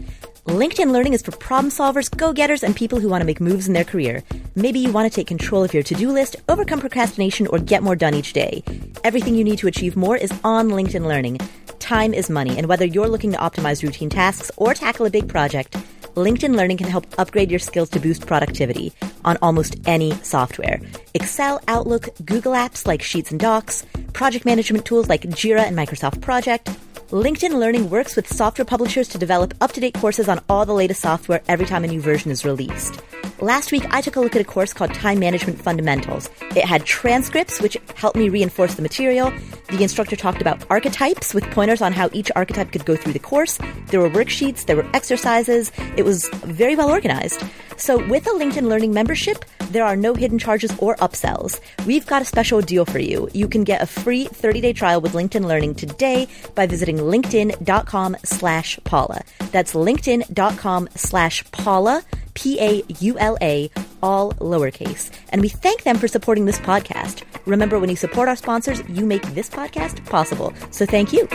[0.47, 3.67] LinkedIn Learning is for problem solvers, go getters, and people who want to make moves
[3.67, 4.23] in their career.
[4.55, 7.83] Maybe you want to take control of your to do list, overcome procrastination, or get
[7.83, 8.63] more done each day.
[9.05, 11.39] Everything you need to achieve more is on LinkedIn Learning.
[11.79, 15.31] Time is money, and whether you're looking to optimize routine tasks or tackle a big
[15.31, 15.79] project,
[16.15, 18.93] LinkedIn Learning can help upgrade your skills to boost productivity
[19.25, 20.79] on almost any software.
[21.15, 26.21] Excel, Outlook, Google apps like Sheets and Docs, project management tools like Jira and Microsoft
[26.21, 26.69] Project
[27.15, 30.75] LinkedIn Learning works with software publishers to develop up to date courses on all the
[30.75, 33.01] latest software every time a new version is released.
[33.41, 36.29] Last week, I took a look at a course called Time Management Fundamentals.
[36.57, 39.33] It had transcripts, which helped me reinforce the material.
[39.69, 43.21] The instructor talked about archetypes with pointers on how each archetype could go through the
[43.21, 43.61] course.
[43.89, 45.71] There were worksheets, there were exercises.
[45.97, 47.45] It was very well organized.
[47.77, 51.61] So, with a LinkedIn Learning membership, there are no hidden charges or upsells.
[51.87, 53.29] We've got a special deal for you.
[53.33, 58.79] You can get a free 30-day trial with LinkedIn Learning today by visiting linkedin.com slash
[58.85, 59.23] Paula.
[59.53, 62.03] That's linkedin.com slash Paula,
[62.35, 63.71] P-A-U-L-A,
[64.03, 65.11] all lowercase.
[65.31, 67.23] And we thank them for supporting this podcast.
[67.47, 70.53] Remember, when you support our sponsors, you make this podcast possible.
[70.71, 71.29] So thank you.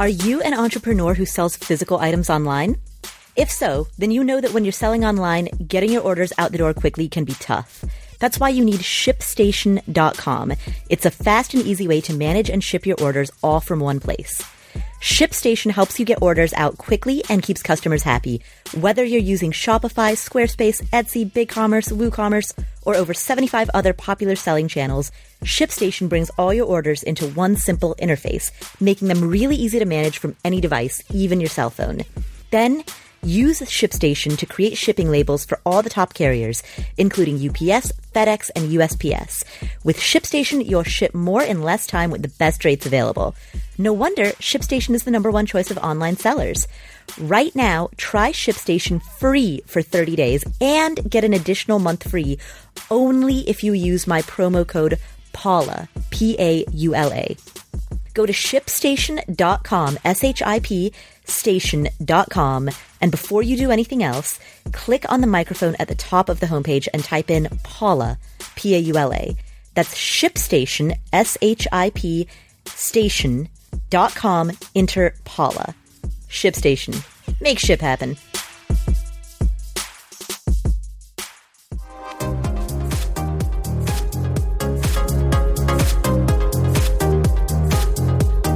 [0.00, 2.76] Are you an entrepreneur who sells physical items online?
[3.36, 6.58] If so, then you know that when you're selling online, getting your orders out the
[6.58, 7.84] door quickly can be tough.
[8.22, 10.52] That's why you need ShipStation.com.
[10.88, 13.98] It's a fast and easy way to manage and ship your orders all from one
[13.98, 14.40] place.
[15.00, 18.40] ShipStation helps you get orders out quickly and keeps customers happy.
[18.76, 25.10] Whether you're using Shopify, Squarespace, Etsy, BigCommerce, WooCommerce, or over 75 other popular selling channels,
[25.42, 30.18] ShipStation brings all your orders into one simple interface, making them really easy to manage
[30.18, 32.02] from any device, even your cell phone.
[32.52, 32.84] Then,
[33.22, 36.62] use ShipStation to create shipping labels for all the top carriers,
[36.96, 39.44] including UPS, FedEx, and USPS.
[39.84, 43.34] With ShipStation, you'll ship more in less time with the best rates available.
[43.78, 46.66] No wonder ShipStation is the number one choice of online sellers.
[47.18, 52.38] Right now, try ShipStation free for 30 days and get an additional month free
[52.90, 54.98] only if you use my promo code
[55.32, 57.36] PAULA, P A U L A.
[58.14, 60.92] Go to shipstation.com, S H I P
[61.24, 62.70] station.com,
[63.02, 64.38] and before you do anything else,
[64.72, 68.16] click on the microphone at the top of the homepage and type in Paula,
[68.54, 69.36] P A U L A.
[69.74, 72.28] That's ShipStation, S H I P
[72.66, 73.48] station
[73.90, 75.74] dot com enter Paula.
[76.28, 77.04] ShipStation.
[77.40, 78.16] Make ship happen.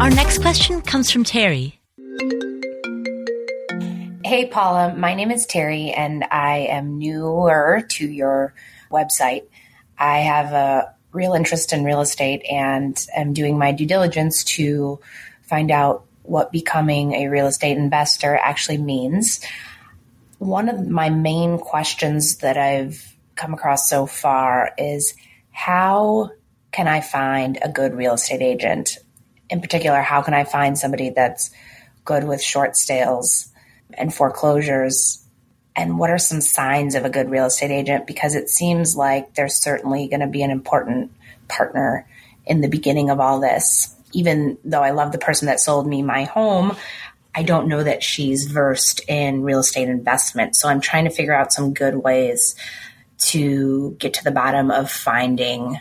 [0.01, 1.73] Our next question comes from Terri.
[4.27, 4.93] Hey, Paula.
[4.93, 8.55] My name is Terri, and I am newer to your
[8.91, 9.45] website.
[9.97, 14.99] I have a real interest in real estate and am doing my due diligence to
[15.43, 19.47] find out what becoming a real estate investor actually means.
[20.39, 25.15] One of my main questions that I've come across so far is
[25.53, 26.33] how
[26.73, 28.99] can I find a good real estate agent?
[29.49, 31.53] In particular, how can I find somebody that's
[32.05, 33.53] good with short sales
[33.95, 35.23] and foreclosures?
[35.75, 38.07] And what are some signs of a good real estate agent?
[38.07, 41.13] Because it seems like there's certainly going to be an important
[41.49, 42.07] partner
[42.47, 46.03] in the beginning of all this even though I love the person that sold me
[46.03, 46.75] my home,
[47.35, 50.57] I don't know that she's versed in real estate investment.
[50.57, 52.57] So I'm trying to figure out some good ways
[53.19, 55.79] to get to the bottom of finding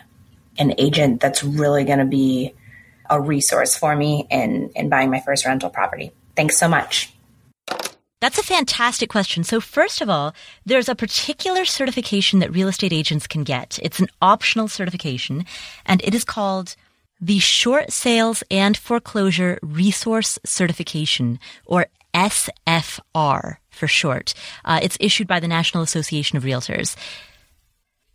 [0.58, 2.54] an agent that's really going to be
[3.08, 6.12] a resource for me in, in buying my first rental property.
[6.34, 7.15] Thanks so much.
[8.26, 9.44] That's a fantastic question.
[9.44, 10.34] So first of all,
[10.64, 13.78] there's a particular certification that real estate agents can get.
[13.80, 15.46] It's an optional certification
[15.84, 16.74] and it is called
[17.20, 24.34] the Short Sales and Foreclosure Resource Certification, or SFR for short.
[24.64, 26.96] Uh, it's issued by the National Association of Realtors.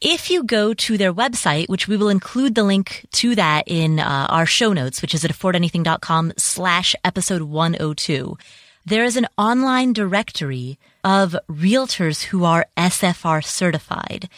[0.01, 4.01] If you go to their website, which we will include the link to that in
[4.01, 8.37] uh, our show notes, which is at affordanything.com slash episode 102,
[8.85, 14.29] there is an online directory of realtors who are SFR certified.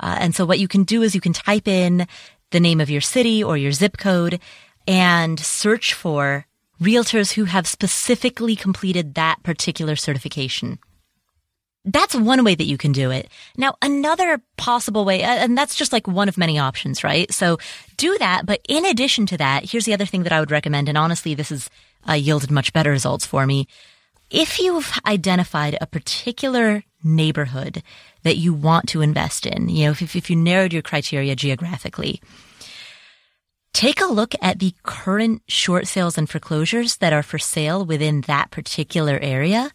[0.00, 2.06] Uh, and so what you can do is you can type in
[2.50, 4.40] the name of your city or your zip code
[4.86, 6.46] and search for
[6.80, 10.78] realtors who have specifically completed that particular certification.
[11.84, 13.28] That's one way that you can do it.
[13.56, 17.32] Now, another possible way, and that's just like one of many options, right?
[17.32, 17.58] So
[17.96, 18.46] do that.
[18.46, 20.88] But in addition to that, here's the other thing that I would recommend.
[20.88, 21.68] And honestly, this has
[22.08, 23.66] uh, yielded much better results for me.
[24.32, 27.82] If you've identified a particular neighborhood
[28.22, 32.22] that you want to invest in, you know, if, if you narrowed your criteria geographically,
[33.74, 38.22] take a look at the current short sales and foreclosures that are for sale within
[38.22, 39.70] that particular area.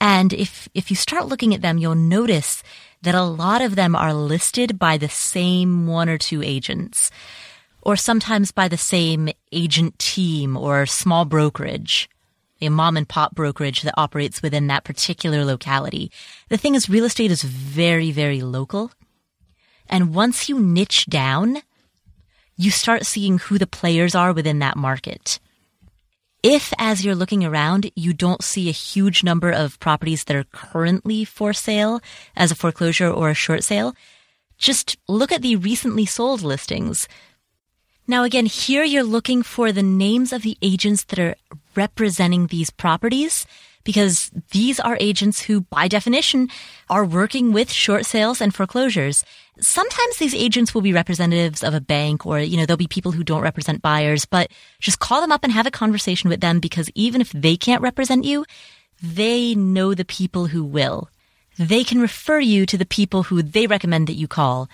[0.00, 2.62] And if, if you start looking at them, you'll notice
[3.02, 7.10] that a lot of them are listed by the same one or two agents,
[7.82, 12.08] or sometimes by the same agent team or small brokerage
[12.60, 16.10] a mom and pop brokerage that operates within that particular locality.
[16.48, 18.92] The thing is, real estate is very, very local.
[19.88, 21.58] And once you niche down,
[22.56, 25.40] you start seeing who the players are within that market.
[26.42, 30.44] If, as you're looking around, you don't see a huge number of properties that are
[30.44, 32.00] currently for sale
[32.34, 33.94] as a foreclosure or a short sale,
[34.56, 37.08] just look at the recently sold listings.
[38.06, 41.34] Now, again, here you're looking for the names of the agents that are
[41.76, 43.46] representing these properties
[43.84, 46.48] because these are agents who, by definition,
[46.88, 49.24] are working with short sales and foreclosures.
[49.58, 53.12] Sometimes these agents will be representatives of a bank or, you know, there'll be people
[53.12, 54.50] who don't represent buyers, but
[54.80, 57.82] just call them up and have a conversation with them because even if they can't
[57.82, 58.44] represent you,
[59.02, 61.08] they know the people who will.
[61.58, 64.68] They can refer you to the people who they recommend that you call.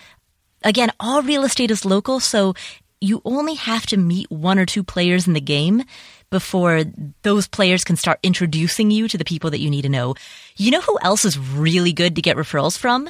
[0.62, 2.54] Again, all real estate is local, so
[3.00, 5.84] you only have to meet one or two players in the game
[6.30, 6.84] before
[7.22, 10.14] those players can start introducing you to the people that you need to know.
[10.56, 13.08] You know who else is really good to get referrals from?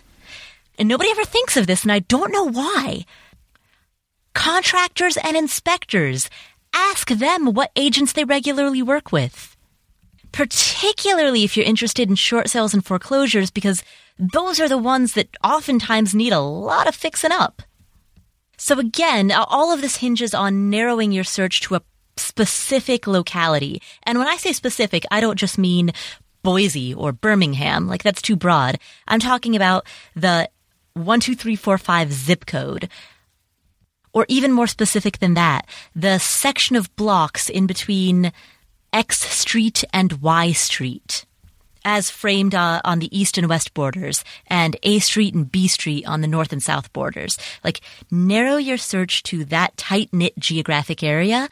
[0.78, 3.04] And nobody ever thinks of this, and I don't know why.
[4.34, 6.28] Contractors and inspectors.
[6.74, 9.56] Ask them what agents they regularly work with.
[10.32, 13.82] Particularly if you're interested in short sales and foreclosures, because
[14.18, 17.62] those are the ones that oftentimes need a lot of fixing up.
[18.58, 21.82] So again, all of this hinges on narrowing your search to a
[22.16, 23.80] specific locality.
[24.02, 25.92] And when I say specific, I don't just mean
[26.42, 27.86] Boise or Birmingham.
[27.86, 28.78] Like that's too broad.
[29.08, 30.48] I'm talking about the
[30.94, 32.88] 12345 zip code.
[34.12, 38.32] Or even more specific than that, the section of blocks in between
[38.90, 41.26] X Street and Y Street
[41.86, 46.04] as framed uh, on the east and west borders, and A Street and B Street
[46.04, 47.38] on the north and south borders.
[47.62, 51.48] Like, narrow your search to that tight knit geographic area,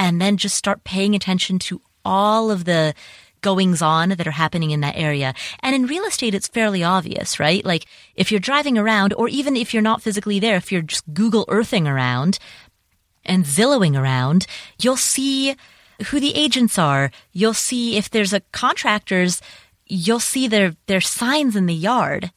[0.00, 2.94] and then just start paying attention to all of the
[3.42, 5.34] goings on that are happening in that area.
[5.60, 7.62] And in real estate, it's fairly obvious, right?
[7.64, 7.84] Like,
[8.16, 11.44] if you're driving around, or even if you're not physically there, if you're just Google
[11.48, 12.38] Earthing around
[13.26, 14.46] and Zillowing around,
[14.80, 15.54] you'll see
[16.06, 17.10] who the agents are.
[17.32, 19.42] You'll see if there's a contractors
[19.90, 22.30] you'll see their, their signs in the yard.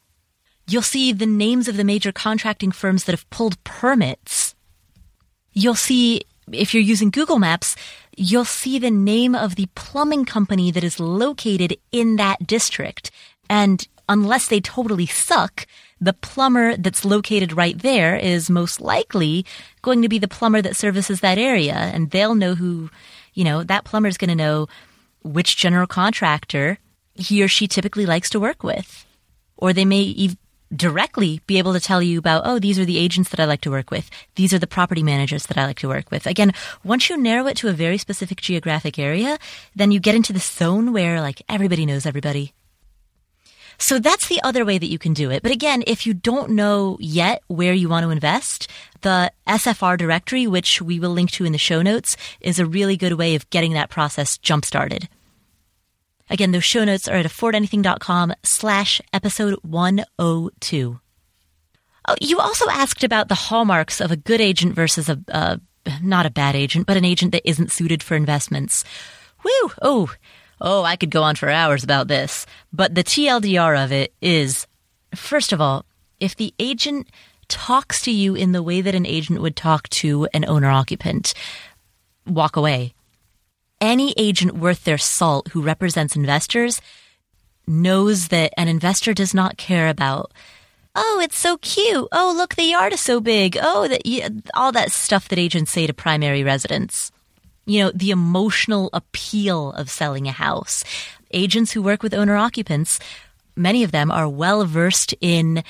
[0.66, 4.54] You'll see the names of the major contracting firms that have pulled permits.
[5.52, 6.22] You'll see,
[6.52, 7.76] if you're using Google Maps,
[8.16, 13.10] you'll see the name of the plumbing company that is located in that district.
[13.48, 15.66] And unless they totally suck,
[16.00, 19.46] the plumber that's located right there is most likely
[19.82, 21.74] going to be the plumber that services that area.
[21.74, 22.90] And they'll know who,
[23.32, 24.68] you know, that plumber's going to know
[25.22, 26.78] which general contractor
[27.14, 29.06] he or she typically likes to work with.
[29.56, 30.02] Or they may
[30.76, 33.60] directly be able to tell you about, oh, these are the agents that I like
[33.62, 34.10] to work with.
[34.34, 36.26] These are the property managers that I like to work with.
[36.26, 36.52] Again,
[36.82, 39.38] once you narrow it to a very specific geographic area,
[39.74, 42.52] then you get into the zone where like everybody knows everybody.
[43.78, 45.42] So that's the other way that you can do it.
[45.42, 48.70] But again, if you don't know yet where you want to invest,
[49.00, 52.96] the SFR directory, which we will link to in the show notes, is a really
[52.96, 55.08] good way of getting that process jump started.
[56.30, 61.00] Again, those show notes are at affordanything.com slash episode 102.
[62.06, 65.56] Oh, you also asked about the hallmarks of a good agent versus a, uh,
[66.02, 68.84] not a bad agent, but an agent that isn't suited for investments.
[69.42, 69.72] Whew!
[69.82, 70.12] Oh,
[70.60, 72.46] oh, I could go on for hours about this.
[72.72, 74.66] But the TLDR of it is,
[75.14, 75.84] first of all,
[76.20, 77.08] if the agent
[77.48, 81.34] talks to you in the way that an agent would talk to an owner occupant,
[82.26, 82.93] walk away
[83.84, 86.80] any agent worth their salt who represents investors
[87.66, 90.32] knows that an investor does not care about
[90.96, 92.08] oh it's so cute.
[92.12, 93.58] Oh look the yard is so big.
[93.60, 94.02] Oh that
[94.54, 97.12] all that stuff that agents say to primary residents.
[97.66, 100.82] You know the emotional appeal of selling a house.
[101.30, 102.98] Agents who work with owner occupants
[103.56, 105.62] many of them are well versed in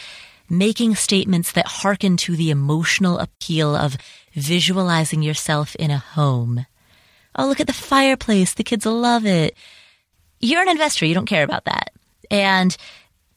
[0.49, 3.97] making statements that hearken to the emotional appeal of
[4.35, 6.67] visualizing yourself in a home
[7.37, 8.55] Oh, look at the fireplace.
[8.55, 9.57] The kids love it.
[10.41, 11.07] You're an investor.
[11.07, 11.93] You don't care about that.
[12.31, 12.77] And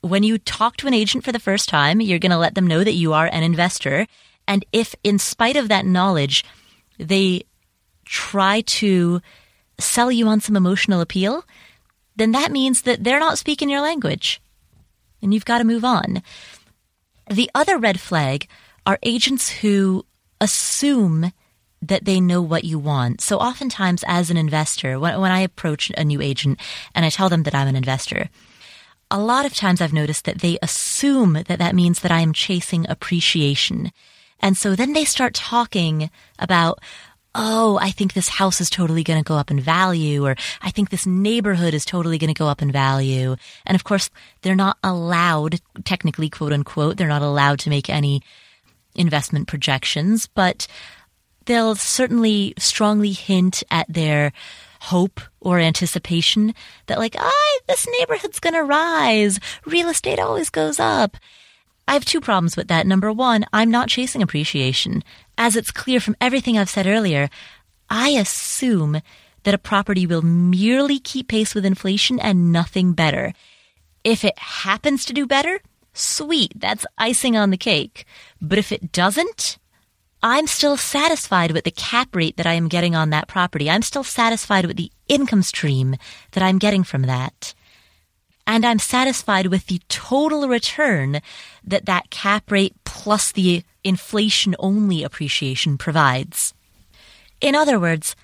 [0.02, 2.68] when you talk to an agent for the first time, you're going to let them
[2.68, 4.08] know that you are an investor.
[4.48, 6.44] And if, in spite of that knowledge,
[7.00, 7.44] they
[8.06, 9.22] try to
[9.80, 11.44] sell you on some emotional appeal,
[12.16, 14.42] then that means that they're not speaking your language.
[15.22, 16.22] And you've got to move on.
[17.30, 18.48] The other red flag
[18.86, 20.06] are agents who
[20.40, 21.32] assume
[21.82, 23.22] that they know what you want.
[23.22, 26.60] So oftentimes as an investor, when, when I approach a new agent
[26.96, 28.30] and I tell them that I'm an investor,
[29.10, 32.34] a lot of times I've noticed that they assume that that means that I am
[32.34, 33.92] chasing appreciation.
[34.40, 36.10] And so then they start talking
[36.40, 36.80] about,
[37.34, 40.72] oh, I think this house is totally going to go up in value, or I
[40.72, 43.36] think this neighborhood is totally going to go up in value.
[43.66, 44.10] And of course,
[44.42, 48.24] they're not allowed, technically, quote unquote, they're not allowed to make any
[48.96, 50.68] investment projections, but
[51.48, 54.32] they'll certainly strongly hint at their
[54.82, 56.54] hope or anticipation
[56.86, 59.40] that like, ah, this neighborhood's gonna rise.
[59.66, 61.18] Real estate always goes up.
[61.88, 62.86] I have two problems with that.
[62.86, 65.04] Number one, I'm not chasing appreciation.
[65.38, 67.30] As it's clear from everything I've said earlier,
[67.90, 69.02] I assume
[69.44, 73.34] that a property will merely keep pace with inflation and nothing better.
[74.04, 75.62] If it happens to do better,
[75.94, 78.06] sweet, that's icing on the cake.
[78.42, 79.58] But if it doesn't,
[80.24, 83.70] I'm still satisfied with the cap rate that I am getting on that property.
[83.70, 85.96] I'm still satisfied with the income stream
[86.32, 87.54] that I'm getting from that.
[88.48, 91.22] And I'm satisfied with the total return
[91.64, 96.54] that that cap rate plus the inflation only appreciation provides.
[97.42, 98.16] In other words,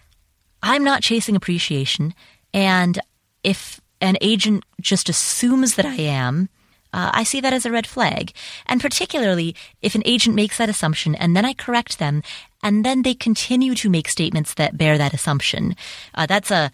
[0.63, 2.13] I'm not chasing appreciation.
[2.53, 2.99] And
[3.43, 6.49] if an agent just assumes that I am,
[6.93, 8.31] uh, I see that as a red flag.
[8.67, 12.23] And particularly if an agent makes that assumption and then I correct them
[12.61, 15.75] and then they continue to make statements that bear that assumption.
[16.13, 16.71] Uh, that's a,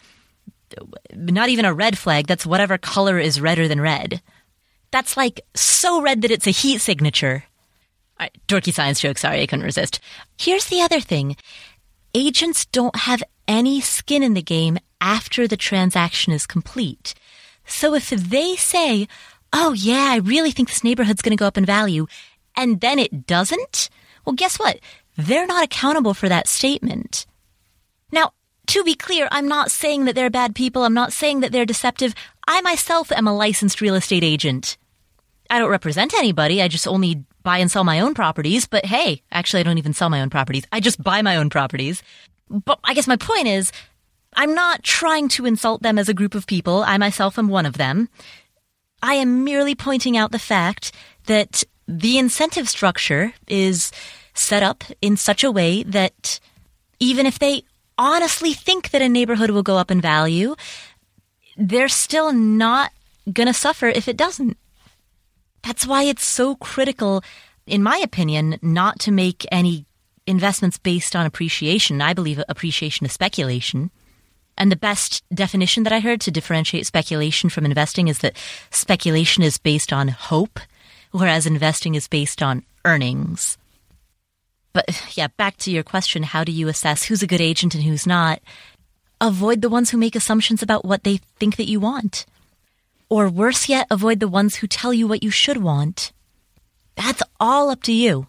[1.15, 2.27] not even a red flag.
[2.27, 4.21] That's whatever color is redder than red.
[4.91, 7.45] That's like so red that it's a heat signature.
[8.19, 9.17] Right, dorky science joke.
[9.17, 9.99] Sorry, I couldn't resist.
[10.37, 11.37] Here's the other thing.
[12.13, 17.13] Agents don't have any skin in the game after the transaction is complete.
[17.65, 19.07] So if they say,
[19.53, 22.07] oh yeah, I really think this neighborhood's going to go up in value,
[22.55, 23.89] and then it doesn't,
[24.25, 24.79] well, guess what?
[25.17, 27.25] They're not accountable for that statement.
[28.11, 28.33] Now,
[28.67, 30.83] to be clear, I'm not saying that they're bad people.
[30.83, 32.13] I'm not saying that they're deceptive.
[32.47, 34.77] I myself am a licensed real estate agent.
[35.49, 36.61] I don't represent anybody.
[36.61, 38.67] I just only buy and sell my own properties.
[38.67, 40.65] But hey, actually, I don't even sell my own properties.
[40.71, 42.03] I just buy my own properties.
[42.49, 43.71] But I guess my point is,
[44.33, 46.83] I'm not trying to insult them as a group of people.
[46.83, 48.09] I myself am one of them.
[49.01, 50.91] I am merely pointing out the fact
[51.25, 53.91] that the incentive structure is
[54.33, 56.39] set up in such a way that
[56.99, 57.63] even if they
[57.97, 60.55] honestly think that a neighborhood will go up in value,
[61.57, 62.91] they're still not
[63.31, 64.57] going to suffer if it doesn't.
[65.63, 67.21] That's why it's so critical,
[67.67, 69.85] in my opinion, not to make any
[70.25, 72.01] investments based on appreciation.
[72.01, 73.91] I believe appreciation is speculation.
[74.59, 78.35] And the best definition that I heard to differentiate speculation from investing is that
[78.71, 80.59] speculation is based on hope,
[81.11, 83.57] whereas investing is based on earnings.
[84.73, 87.85] But yeah, back to your question how do you assess who's a good agent and
[87.85, 88.41] who's not?
[89.21, 92.25] Avoid the ones who make assumptions about what they think that you want.
[93.09, 96.11] Or worse yet, avoid the ones who tell you what you should want.
[96.95, 98.27] That's all up to you.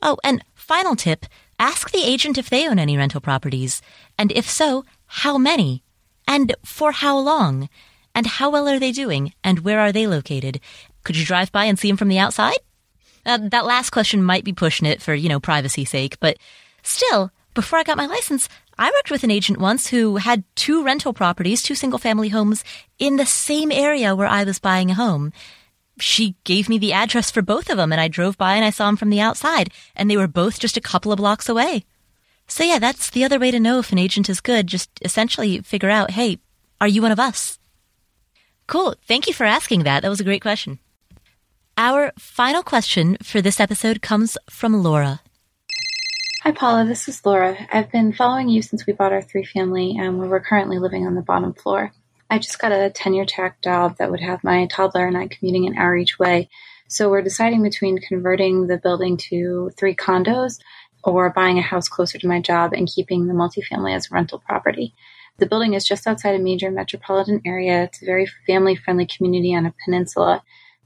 [0.00, 1.26] Oh, and final tip
[1.58, 3.82] ask the agent if they own any rental properties.
[4.18, 4.84] And if so,
[5.14, 5.82] how many?
[6.26, 7.68] And for how long?
[8.14, 9.34] And how well are they doing?
[9.44, 10.58] And where are they located?
[11.04, 12.58] Could you drive by and see them from the outside?
[13.26, 16.38] Uh, that last question might be pushing it for, you know, privacy sake, but
[16.82, 18.48] still, before I got my license,
[18.78, 22.64] I worked with an agent once who had two rental properties, two single family homes
[22.98, 25.30] in the same area where I was buying a home.
[26.00, 28.70] She gave me the address for both of them and I drove by and I
[28.70, 31.84] saw them from the outside and they were both just a couple of blocks away.
[32.52, 34.66] So yeah, that's the other way to know if an agent is good.
[34.66, 36.38] Just essentially figure out, hey,
[36.82, 37.58] are you one of us?
[38.66, 38.94] Cool.
[39.08, 40.02] Thank you for asking that.
[40.02, 40.78] That was a great question.
[41.78, 45.22] Our final question for this episode comes from Laura.
[46.42, 46.84] Hi, Paula.
[46.84, 47.56] This is Laura.
[47.72, 51.14] I've been following you since we bought our three family and we're currently living on
[51.14, 51.90] the bottom floor.
[52.28, 55.66] I just got a tenure track job that would have my toddler and I commuting
[55.66, 56.50] an hour each way.
[56.86, 60.58] So we're deciding between converting the building to three condos
[61.04, 64.94] or buying a house closer to my job and keeping the multifamily as rental property.
[65.38, 67.84] The building is just outside a major metropolitan area.
[67.84, 70.42] It's a very family friendly community on a peninsula.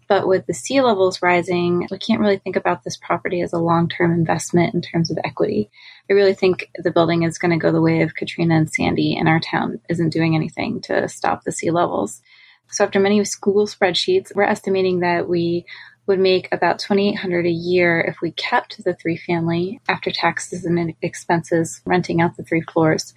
[0.09, 3.59] But with the sea levels rising, we can't really think about this property as a
[3.59, 5.69] long term investment in terms of equity.
[6.09, 9.17] I really think the building is going to go the way of Katrina and Sandy,
[9.17, 12.23] and our town isn't doing anything to stop the sea levels.
[12.69, 15.67] So after many Google spreadsheets, we're estimating that we
[16.07, 20.95] would make about 2800 a year if we kept the three family after taxes and
[21.03, 23.13] expenses renting out the three floors.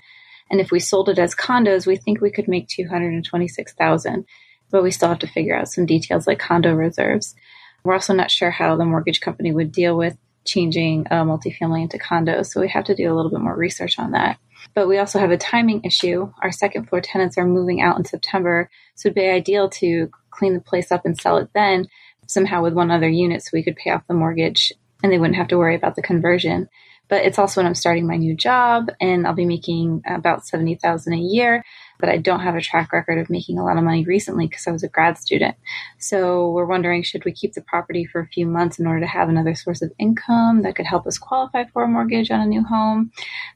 [0.49, 4.25] And if we sold it as condos, we think we could make 226,000,
[4.71, 7.35] but we still have to figure out some details like condo reserves.
[7.83, 11.99] We're also not sure how the mortgage company would deal with changing a multifamily into
[11.99, 14.39] condos, so we have to do a little bit more research on that.
[14.73, 16.31] But we also have a timing issue.
[16.41, 20.53] Our second floor tenants are moving out in September, so it'd be ideal to clean
[20.53, 21.87] the place up and sell it then
[22.29, 24.71] somehow with one other unit so we could pay off the mortgage
[25.03, 26.69] and they wouldn't have to worry about the conversion.
[27.07, 31.11] But it's also when I'm starting my new job and I'll be making about 70,000
[31.11, 31.63] a year,
[31.99, 34.67] but I don't have a track record of making a lot of money recently because
[34.67, 35.55] I was a grad student.
[35.97, 39.07] So we're wondering should we keep the property for a few months in order to
[39.07, 42.45] have another source of income that could help us qualify for a mortgage on a
[42.45, 43.11] new home?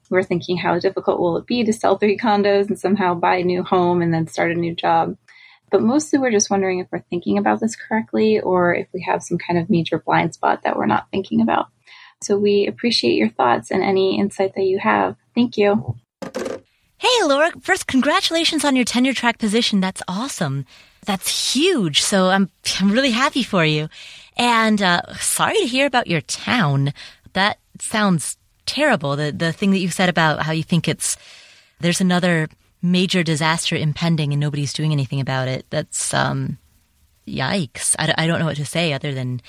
[0.09, 3.43] We're thinking how difficult will it be to sell three condos and somehow buy a
[3.43, 5.15] new home and then start a new job?
[5.73, 9.23] But mostly we're just wondering if we're thinking about this correctly or if we have
[9.23, 11.69] some kind of major blind spot that we're not thinking about.
[12.21, 15.15] So we appreciate your thoughts and any insight that you have.
[15.33, 15.95] Thank you.
[16.99, 17.51] Hey, Laura.
[17.59, 19.81] First, congratulations on your tenure track position.
[19.81, 20.67] That's awesome.
[21.07, 22.03] That's huge.
[22.03, 23.89] So I'm, I'm really happy for you.
[24.37, 26.93] And uh, sorry to hear about your town.
[27.33, 29.15] That sounds terrible.
[29.15, 31.17] The the thing that you said about how you think it's
[31.79, 32.47] there's another
[32.83, 35.65] major disaster impending and nobody's doing anything about it.
[35.69, 36.59] That's um,
[37.25, 37.95] yikes.
[37.97, 39.41] I, I don't know what to say other than.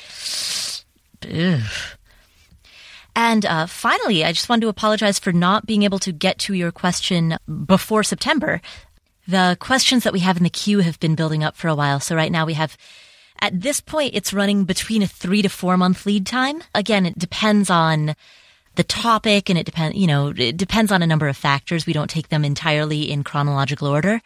[1.31, 1.61] Ugh.
[3.17, 6.55] And uh, finally, I just wanted to apologize for not being able to get to
[6.55, 8.61] your question before September.
[9.29, 12.01] The questions that we have in the queue have been building up for a while.
[12.01, 12.77] So right now we have,
[13.41, 16.63] at this point, it's running between a three to four month lead time.
[16.75, 18.17] Again, it depends on
[18.77, 21.87] the topic and it depends, you know, it depends on a number of factors.
[21.87, 24.21] We don't take them entirely in chronological order.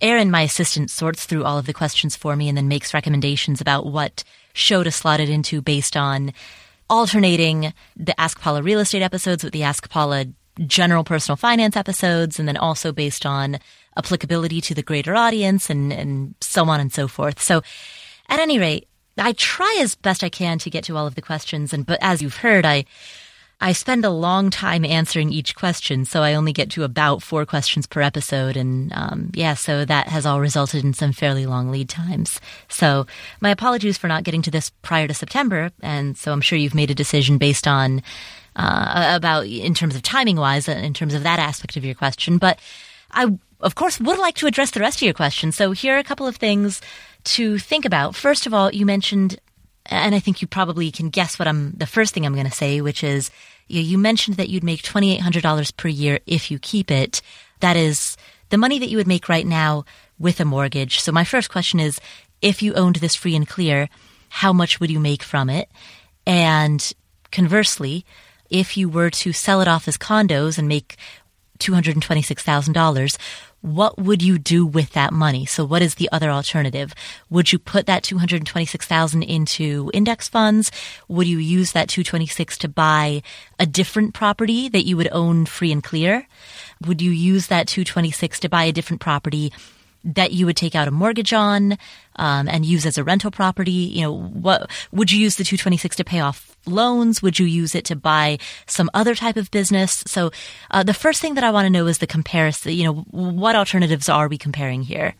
[0.00, 3.60] Erin, my assistant, sorts through all of the questions for me and then makes recommendations
[3.60, 6.32] about what show to slot it into based on
[6.90, 10.26] alternating the Ask Paula real estate episodes with the Ask Paula
[10.66, 13.58] general personal finance episodes, and then also based on
[13.96, 17.40] applicability to the greater audience and, and so on and so forth.
[17.40, 17.62] So
[18.28, 21.22] at any rate, I try as best I can to get to all of the
[21.22, 21.72] questions.
[21.72, 22.84] And, but as you've heard, I,
[23.64, 27.46] I spend a long time answering each question, so I only get to about four
[27.46, 28.58] questions per episode.
[28.58, 32.42] And um, yeah, so that has all resulted in some fairly long lead times.
[32.68, 33.06] So
[33.40, 35.70] my apologies for not getting to this prior to September.
[35.80, 38.02] And so I'm sure you've made a decision based on
[38.54, 41.94] uh, about in terms of timing wise, uh, in terms of that aspect of your
[41.94, 42.36] question.
[42.36, 42.58] But
[43.12, 45.52] I, of course, would like to address the rest of your question.
[45.52, 46.82] So here are a couple of things
[47.24, 48.14] to think about.
[48.14, 49.38] First of all, you mentioned
[49.86, 52.52] and I think you probably can guess what I'm the first thing I'm going to
[52.52, 53.30] say, which is
[53.66, 57.22] you mentioned that you'd make $2,800 per year if you keep it.
[57.60, 58.16] That is
[58.50, 59.84] the money that you would make right now
[60.18, 61.00] with a mortgage.
[61.00, 62.00] So my first question is,
[62.42, 63.88] if you owned this free and clear,
[64.28, 65.68] how much would you make from it?
[66.26, 66.92] And
[67.32, 68.04] conversely,
[68.50, 70.96] if you were to sell it off as condos and make
[71.58, 73.16] $226,000,
[73.64, 75.46] what would you do with that money?
[75.46, 76.94] So what is the other alternative?
[77.30, 80.70] Would you put that 226,000 into index funds?
[81.08, 83.22] Would you use that 226 to buy
[83.58, 86.26] a different property that you would own free and clear?
[86.86, 89.50] Would you use that 226 to buy a different property
[90.04, 91.78] that you would take out a mortgage on
[92.16, 93.70] um, and use as a rental property?
[93.70, 97.22] You know, what would you use the 226 to pay off loans?
[97.22, 100.04] Would you use it to buy some other type of business?
[100.06, 100.30] So,
[100.70, 102.72] uh, the first thing that I want to know is the comparison.
[102.72, 105.14] You know, what alternatives are we comparing here,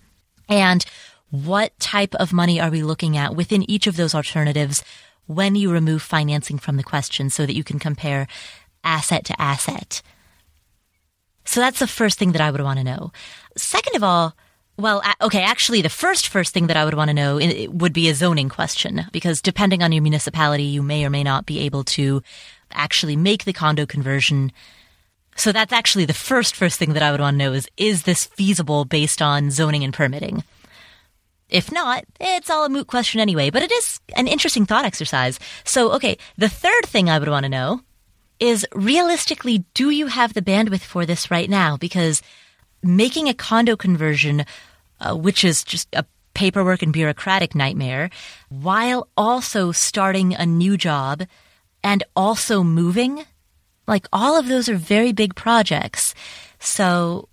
[0.48, 0.84] and
[1.30, 4.84] what type of money are we looking at within each of those alternatives
[5.26, 8.26] when you remove financing from the question, so that you can compare
[8.84, 10.02] asset to asset.
[11.44, 13.12] So that's the first thing that I would want to know.
[13.56, 14.36] Second of all,
[14.76, 18.08] well, okay, actually, the first first thing that I would want to know would be
[18.08, 21.84] a zoning question because depending on your municipality, you may or may not be able
[21.84, 22.22] to
[22.72, 24.50] actually make the condo conversion.
[25.36, 28.02] So that's actually the first first thing that I would want to know is is
[28.02, 30.42] this feasible based on zoning and permitting?
[31.48, 35.38] If not, it's all a moot question anyway, but it is an interesting thought exercise.
[35.62, 37.82] So, okay, the third thing I would want to know
[38.40, 41.76] is realistically, do you have the bandwidth for this right now?
[41.76, 42.22] Because
[42.84, 44.44] making a condo conversion,
[45.00, 46.04] uh, which is just a
[46.34, 48.10] paperwork and bureaucratic nightmare,
[48.48, 51.24] while also starting a new job
[51.82, 53.24] and also moving,
[53.86, 56.14] like all of those are very big projects.
[56.58, 57.28] So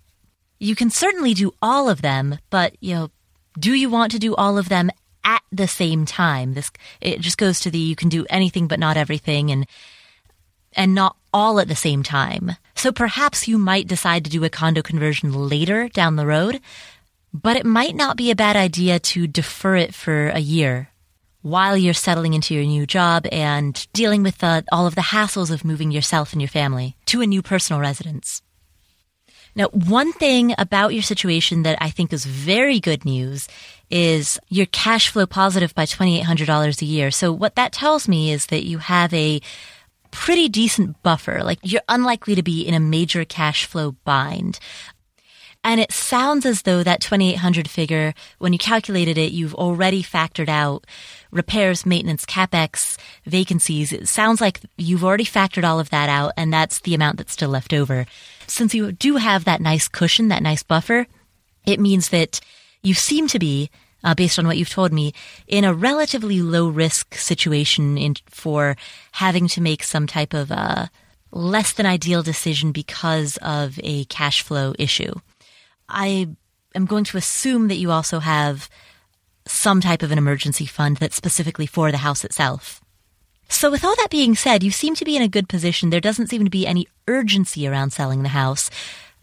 [0.58, 3.10] you can certainly do all of them, but you know,
[3.58, 4.90] do you want to do all of them
[5.24, 6.54] at the same time?
[6.54, 9.66] This it just goes to the you can do anything but not everything and
[10.74, 12.52] and not all at the same time.
[12.82, 16.60] So perhaps you might decide to do a condo conversion later down the road,
[17.32, 20.88] but it might not be a bad idea to defer it for a year
[21.42, 25.52] while you're settling into your new job and dealing with the, all of the hassles
[25.52, 28.42] of moving yourself and your family to a new personal residence.
[29.54, 33.46] Now, one thing about your situation that I think is very good news
[33.90, 37.12] is you're cash flow positive by $2,800 a year.
[37.12, 39.40] So what that tells me is that you have a
[40.12, 41.42] pretty decent buffer.
[41.42, 44.60] Like you're unlikely to be in a major cash flow bind.
[45.64, 50.48] And it sounds as though that 2800 figure, when you calculated it, you've already factored
[50.48, 50.86] out
[51.30, 53.92] repairs, maintenance, capex, vacancies.
[53.92, 57.32] It sounds like you've already factored all of that out and that's the amount that's
[57.32, 58.06] still left over.
[58.46, 61.06] Since you do have that nice cushion, that nice buffer,
[61.64, 62.40] it means that
[62.82, 63.70] you seem to be
[64.04, 65.12] uh, based on what you've told me,
[65.46, 68.76] in a relatively low risk situation in, for
[69.12, 70.86] having to make some type of uh,
[71.30, 75.14] less than ideal decision because of a cash flow issue.
[75.88, 76.28] I
[76.74, 78.68] am going to assume that you also have
[79.46, 82.80] some type of an emergency fund that's specifically for the house itself.
[83.48, 85.90] So, with all that being said, you seem to be in a good position.
[85.90, 88.70] There doesn't seem to be any urgency around selling the house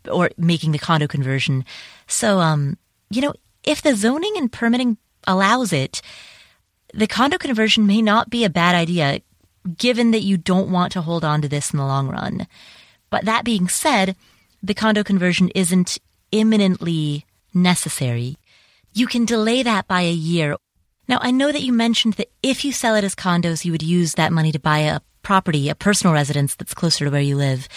[0.10, 1.66] or making the condo conversion.
[2.08, 2.78] So, um,
[3.10, 3.34] you know,
[3.64, 4.98] if the zoning and permitting
[5.28, 6.02] allows it,
[6.94, 9.22] the condo conversion may not be a bad idea.
[9.78, 12.48] given that you don't want to hold on to this in the long run.
[13.10, 14.16] But that being said,
[14.64, 15.98] the condo conversion isn't
[16.32, 18.38] imminently necessary.
[18.94, 20.56] You can delay that by a year.
[21.08, 23.84] Now, I know that you mentioned that if you sell it as condos, you would
[23.84, 27.36] use that money to buy a property, a personal residence that's closer to where you
[27.36, 27.68] live.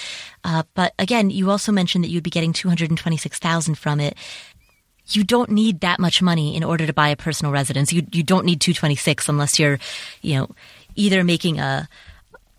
[0.45, 4.16] Uh, but again, you also mentioned that you'd be getting 226,000 from it.
[5.07, 7.92] You don't need that much money in order to buy a personal residence.
[7.92, 9.78] You you don't need 226 unless you're,
[10.22, 10.48] you know,
[10.94, 11.88] either making a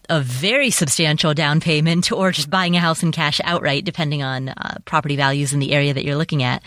[0.09, 4.49] a very substantial down payment or just buying a house in cash outright, depending on
[4.49, 6.61] uh, property values in the area that you're looking at.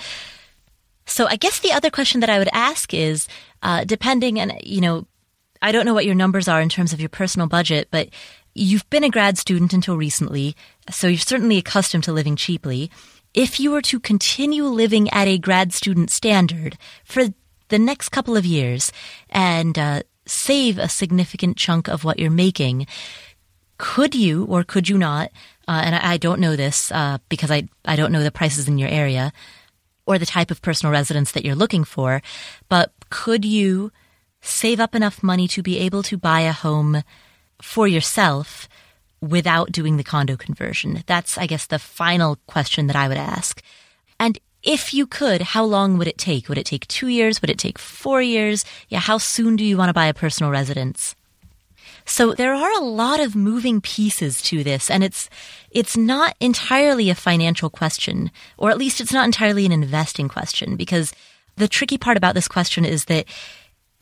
[1.07, 3.29] So I guess the other question that I would ask is,
[3.63, 5.07] uh, depending, and you know,
[5.63, 8.09] I don't know what your numbers are in terms of your personal budget, but
[8.55, 10.57] you've been a grad student until recently,
[10.91, 12.91] so you're certainly accustomed to living cheaply.
[13.37, 17.25] If you were to continue living at a grad student standard for
[17.69, 18.91] the next couple of years
[19.29, 22.87] and uh, save a significant chunk of what you're making,
[23.77, 25.31] could you or could you not?
[25.69, 28.69] Uh, and I, I, don't know this uh, because I, I don't know the prices
[28.69, 29.35] in your area
[30.07, 32.23] or the type of personal residence that you're looking for,
[32.71, 33.93] but could you
[34.41, 37.03] save up enough money to be able to buy a home
[37.61, 38.67] for yourself
[39.29, 41.03] without doing the condo conversion?
[41.07, 43.63] That's, I guess, the final question that I would ask.
[44.19, 46.49] And if you could, how long would it take?
[46.49, 47.41] Would it take two years?
[47.41, 48.65] Would it take four years?
[48.89, 51.15] Yeah, how soon do you want to buy a personal residence?
[52.05, 55.29] So there are a lot of moving pieces to this, and it's
[55.71, 60.77] it's not entirely a financial question, or at least it's not entirely an investing question,
[60.77, 61.13] because
[61.57, 63.27] the tricky part about this question is that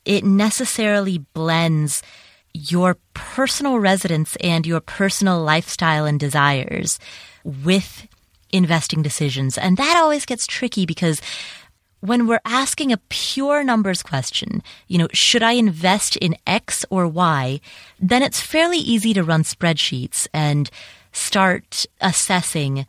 [0.04, 2.02] it necessarily blends
[2.54, 6.98] your personal residence and your personal lifestyle and desires
[7.44, 8.06] with
[8.52, 9.58] investing decisions.
[9.58, 11.20] And that always gets tricky because
[12.00, 17.08] when we're asking a pure numbers question, you know, should I invest in X or
[17.08, 17.60] Y?
[17.98, 20.70] Then it's fairly easy to run spreadsheets and
[21.12, 22.86] start assessing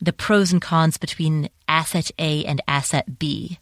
[0.00, 3.58] the pros and cons between asset A and asset B.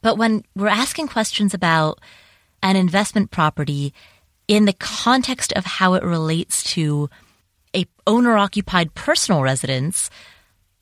[0.00, 1.98] But when we're asking questions about
[2.62, 3.92] an investment property
[4.50, 7.08] in the context of how it relates to
[7.72, 10.10] a owner occupied personal residence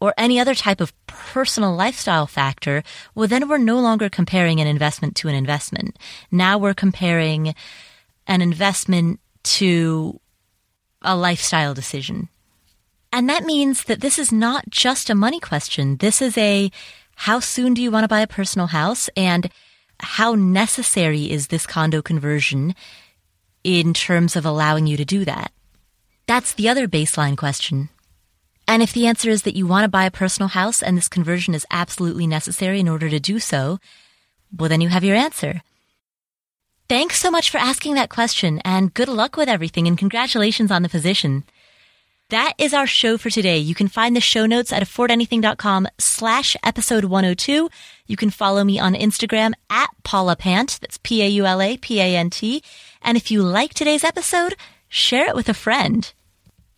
[0.00, 2.82] or any other type of personal lifestyle factor,
[3.14, 5.98] well, then we're no longer comparing an investment to an investment.
[6.30, 7.54] Now we're comparing
[8.26, 10.18] an investment to
[11.02, 12.30] a lifestyle decision.
[13.12, 15.98] And that means that this is not just a money question.
[15.98, 16.70] This is a
[17.16, 19.50] how soon do you want to buy a personal house and
[20.00, 22.74] how necessary is this condo conversion
[23.68, 25.52] in terms of allowing you to do that?
[26.26, 27.90] That's the other baseline question.
[28.66, 31.08] And if the answer is that you want to buy a personal house and this
[31.08, 33.78] conversion is absolutely necessary in order to do so,
[34.56, 35.62] well, then you have your answer.
[36.88, 40.82] Thanks so much for asking that question and good luck with everything and congratulations on
[40.82, 41.44] the position.
[42.30, 43.56] That is our show for today.
[43.56, 47.70] You can find the show notes at affordanything.com slash episode 102.
[48.06, 50.78] You can follow me on Instagram at Paula Pant.
[50.82, 52.62] That's P-A-U-L-A-P-A-N-T.
[53.02, 54.56] And if you like today's episode,
[54.88, 56.12] share it with a friend.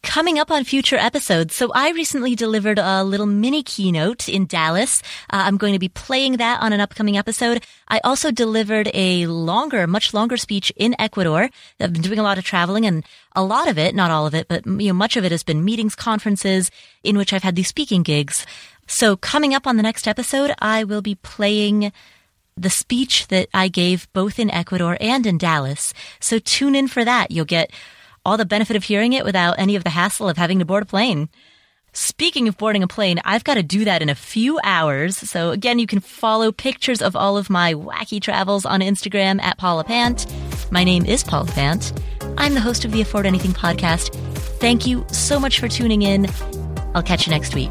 [0.02, 5.02] Coming up on future episodes, so I recently delivered a little mini keynote in Dallas.
[5.30, 7.62] Uh, I'm going to be playing that on an upcoming episode.
[7.86, 11.50] I also delivered a longer, much longer speech in Ecuador.
[11.78, 13.04] I've been doing a lot of traveling and
[13.36, 15.42] a lot of it, not all of it, but you know, much of it has
[15.42, 16.70] been meetings, conferences
[17.04, 18.46] in which I've had these speaking gigs.
[18.86, 21.92] So coming up on the next episode, I will be playing
[22.56, 25.94] the speech that I gave both in Ecuador and in Dallas.
[26.20, 27.30] So tune in for that.
[27.30, 27.70] You'll get
[28.24, 30.82] all the benefit of hearing it without any of the hassle of having to board
[30.82, 31.28] a plane.
[31.92, 35.16] Speaking of boarding a plane, I've got to do that in a few hours.
[35.16, 39.58] So again, you can follow pictures of all of my wacky travels on Instagram at
[39.58, 40.26] Paula Pant.
[40.70, 41.92] My name is Paula Pant.
[42.38, 44.14] I'm the host of the Afford Anything podcast.
[44.60, 46.28] Thank you so much for tuning in.
[46.94, 47.70] I'll catch you next week.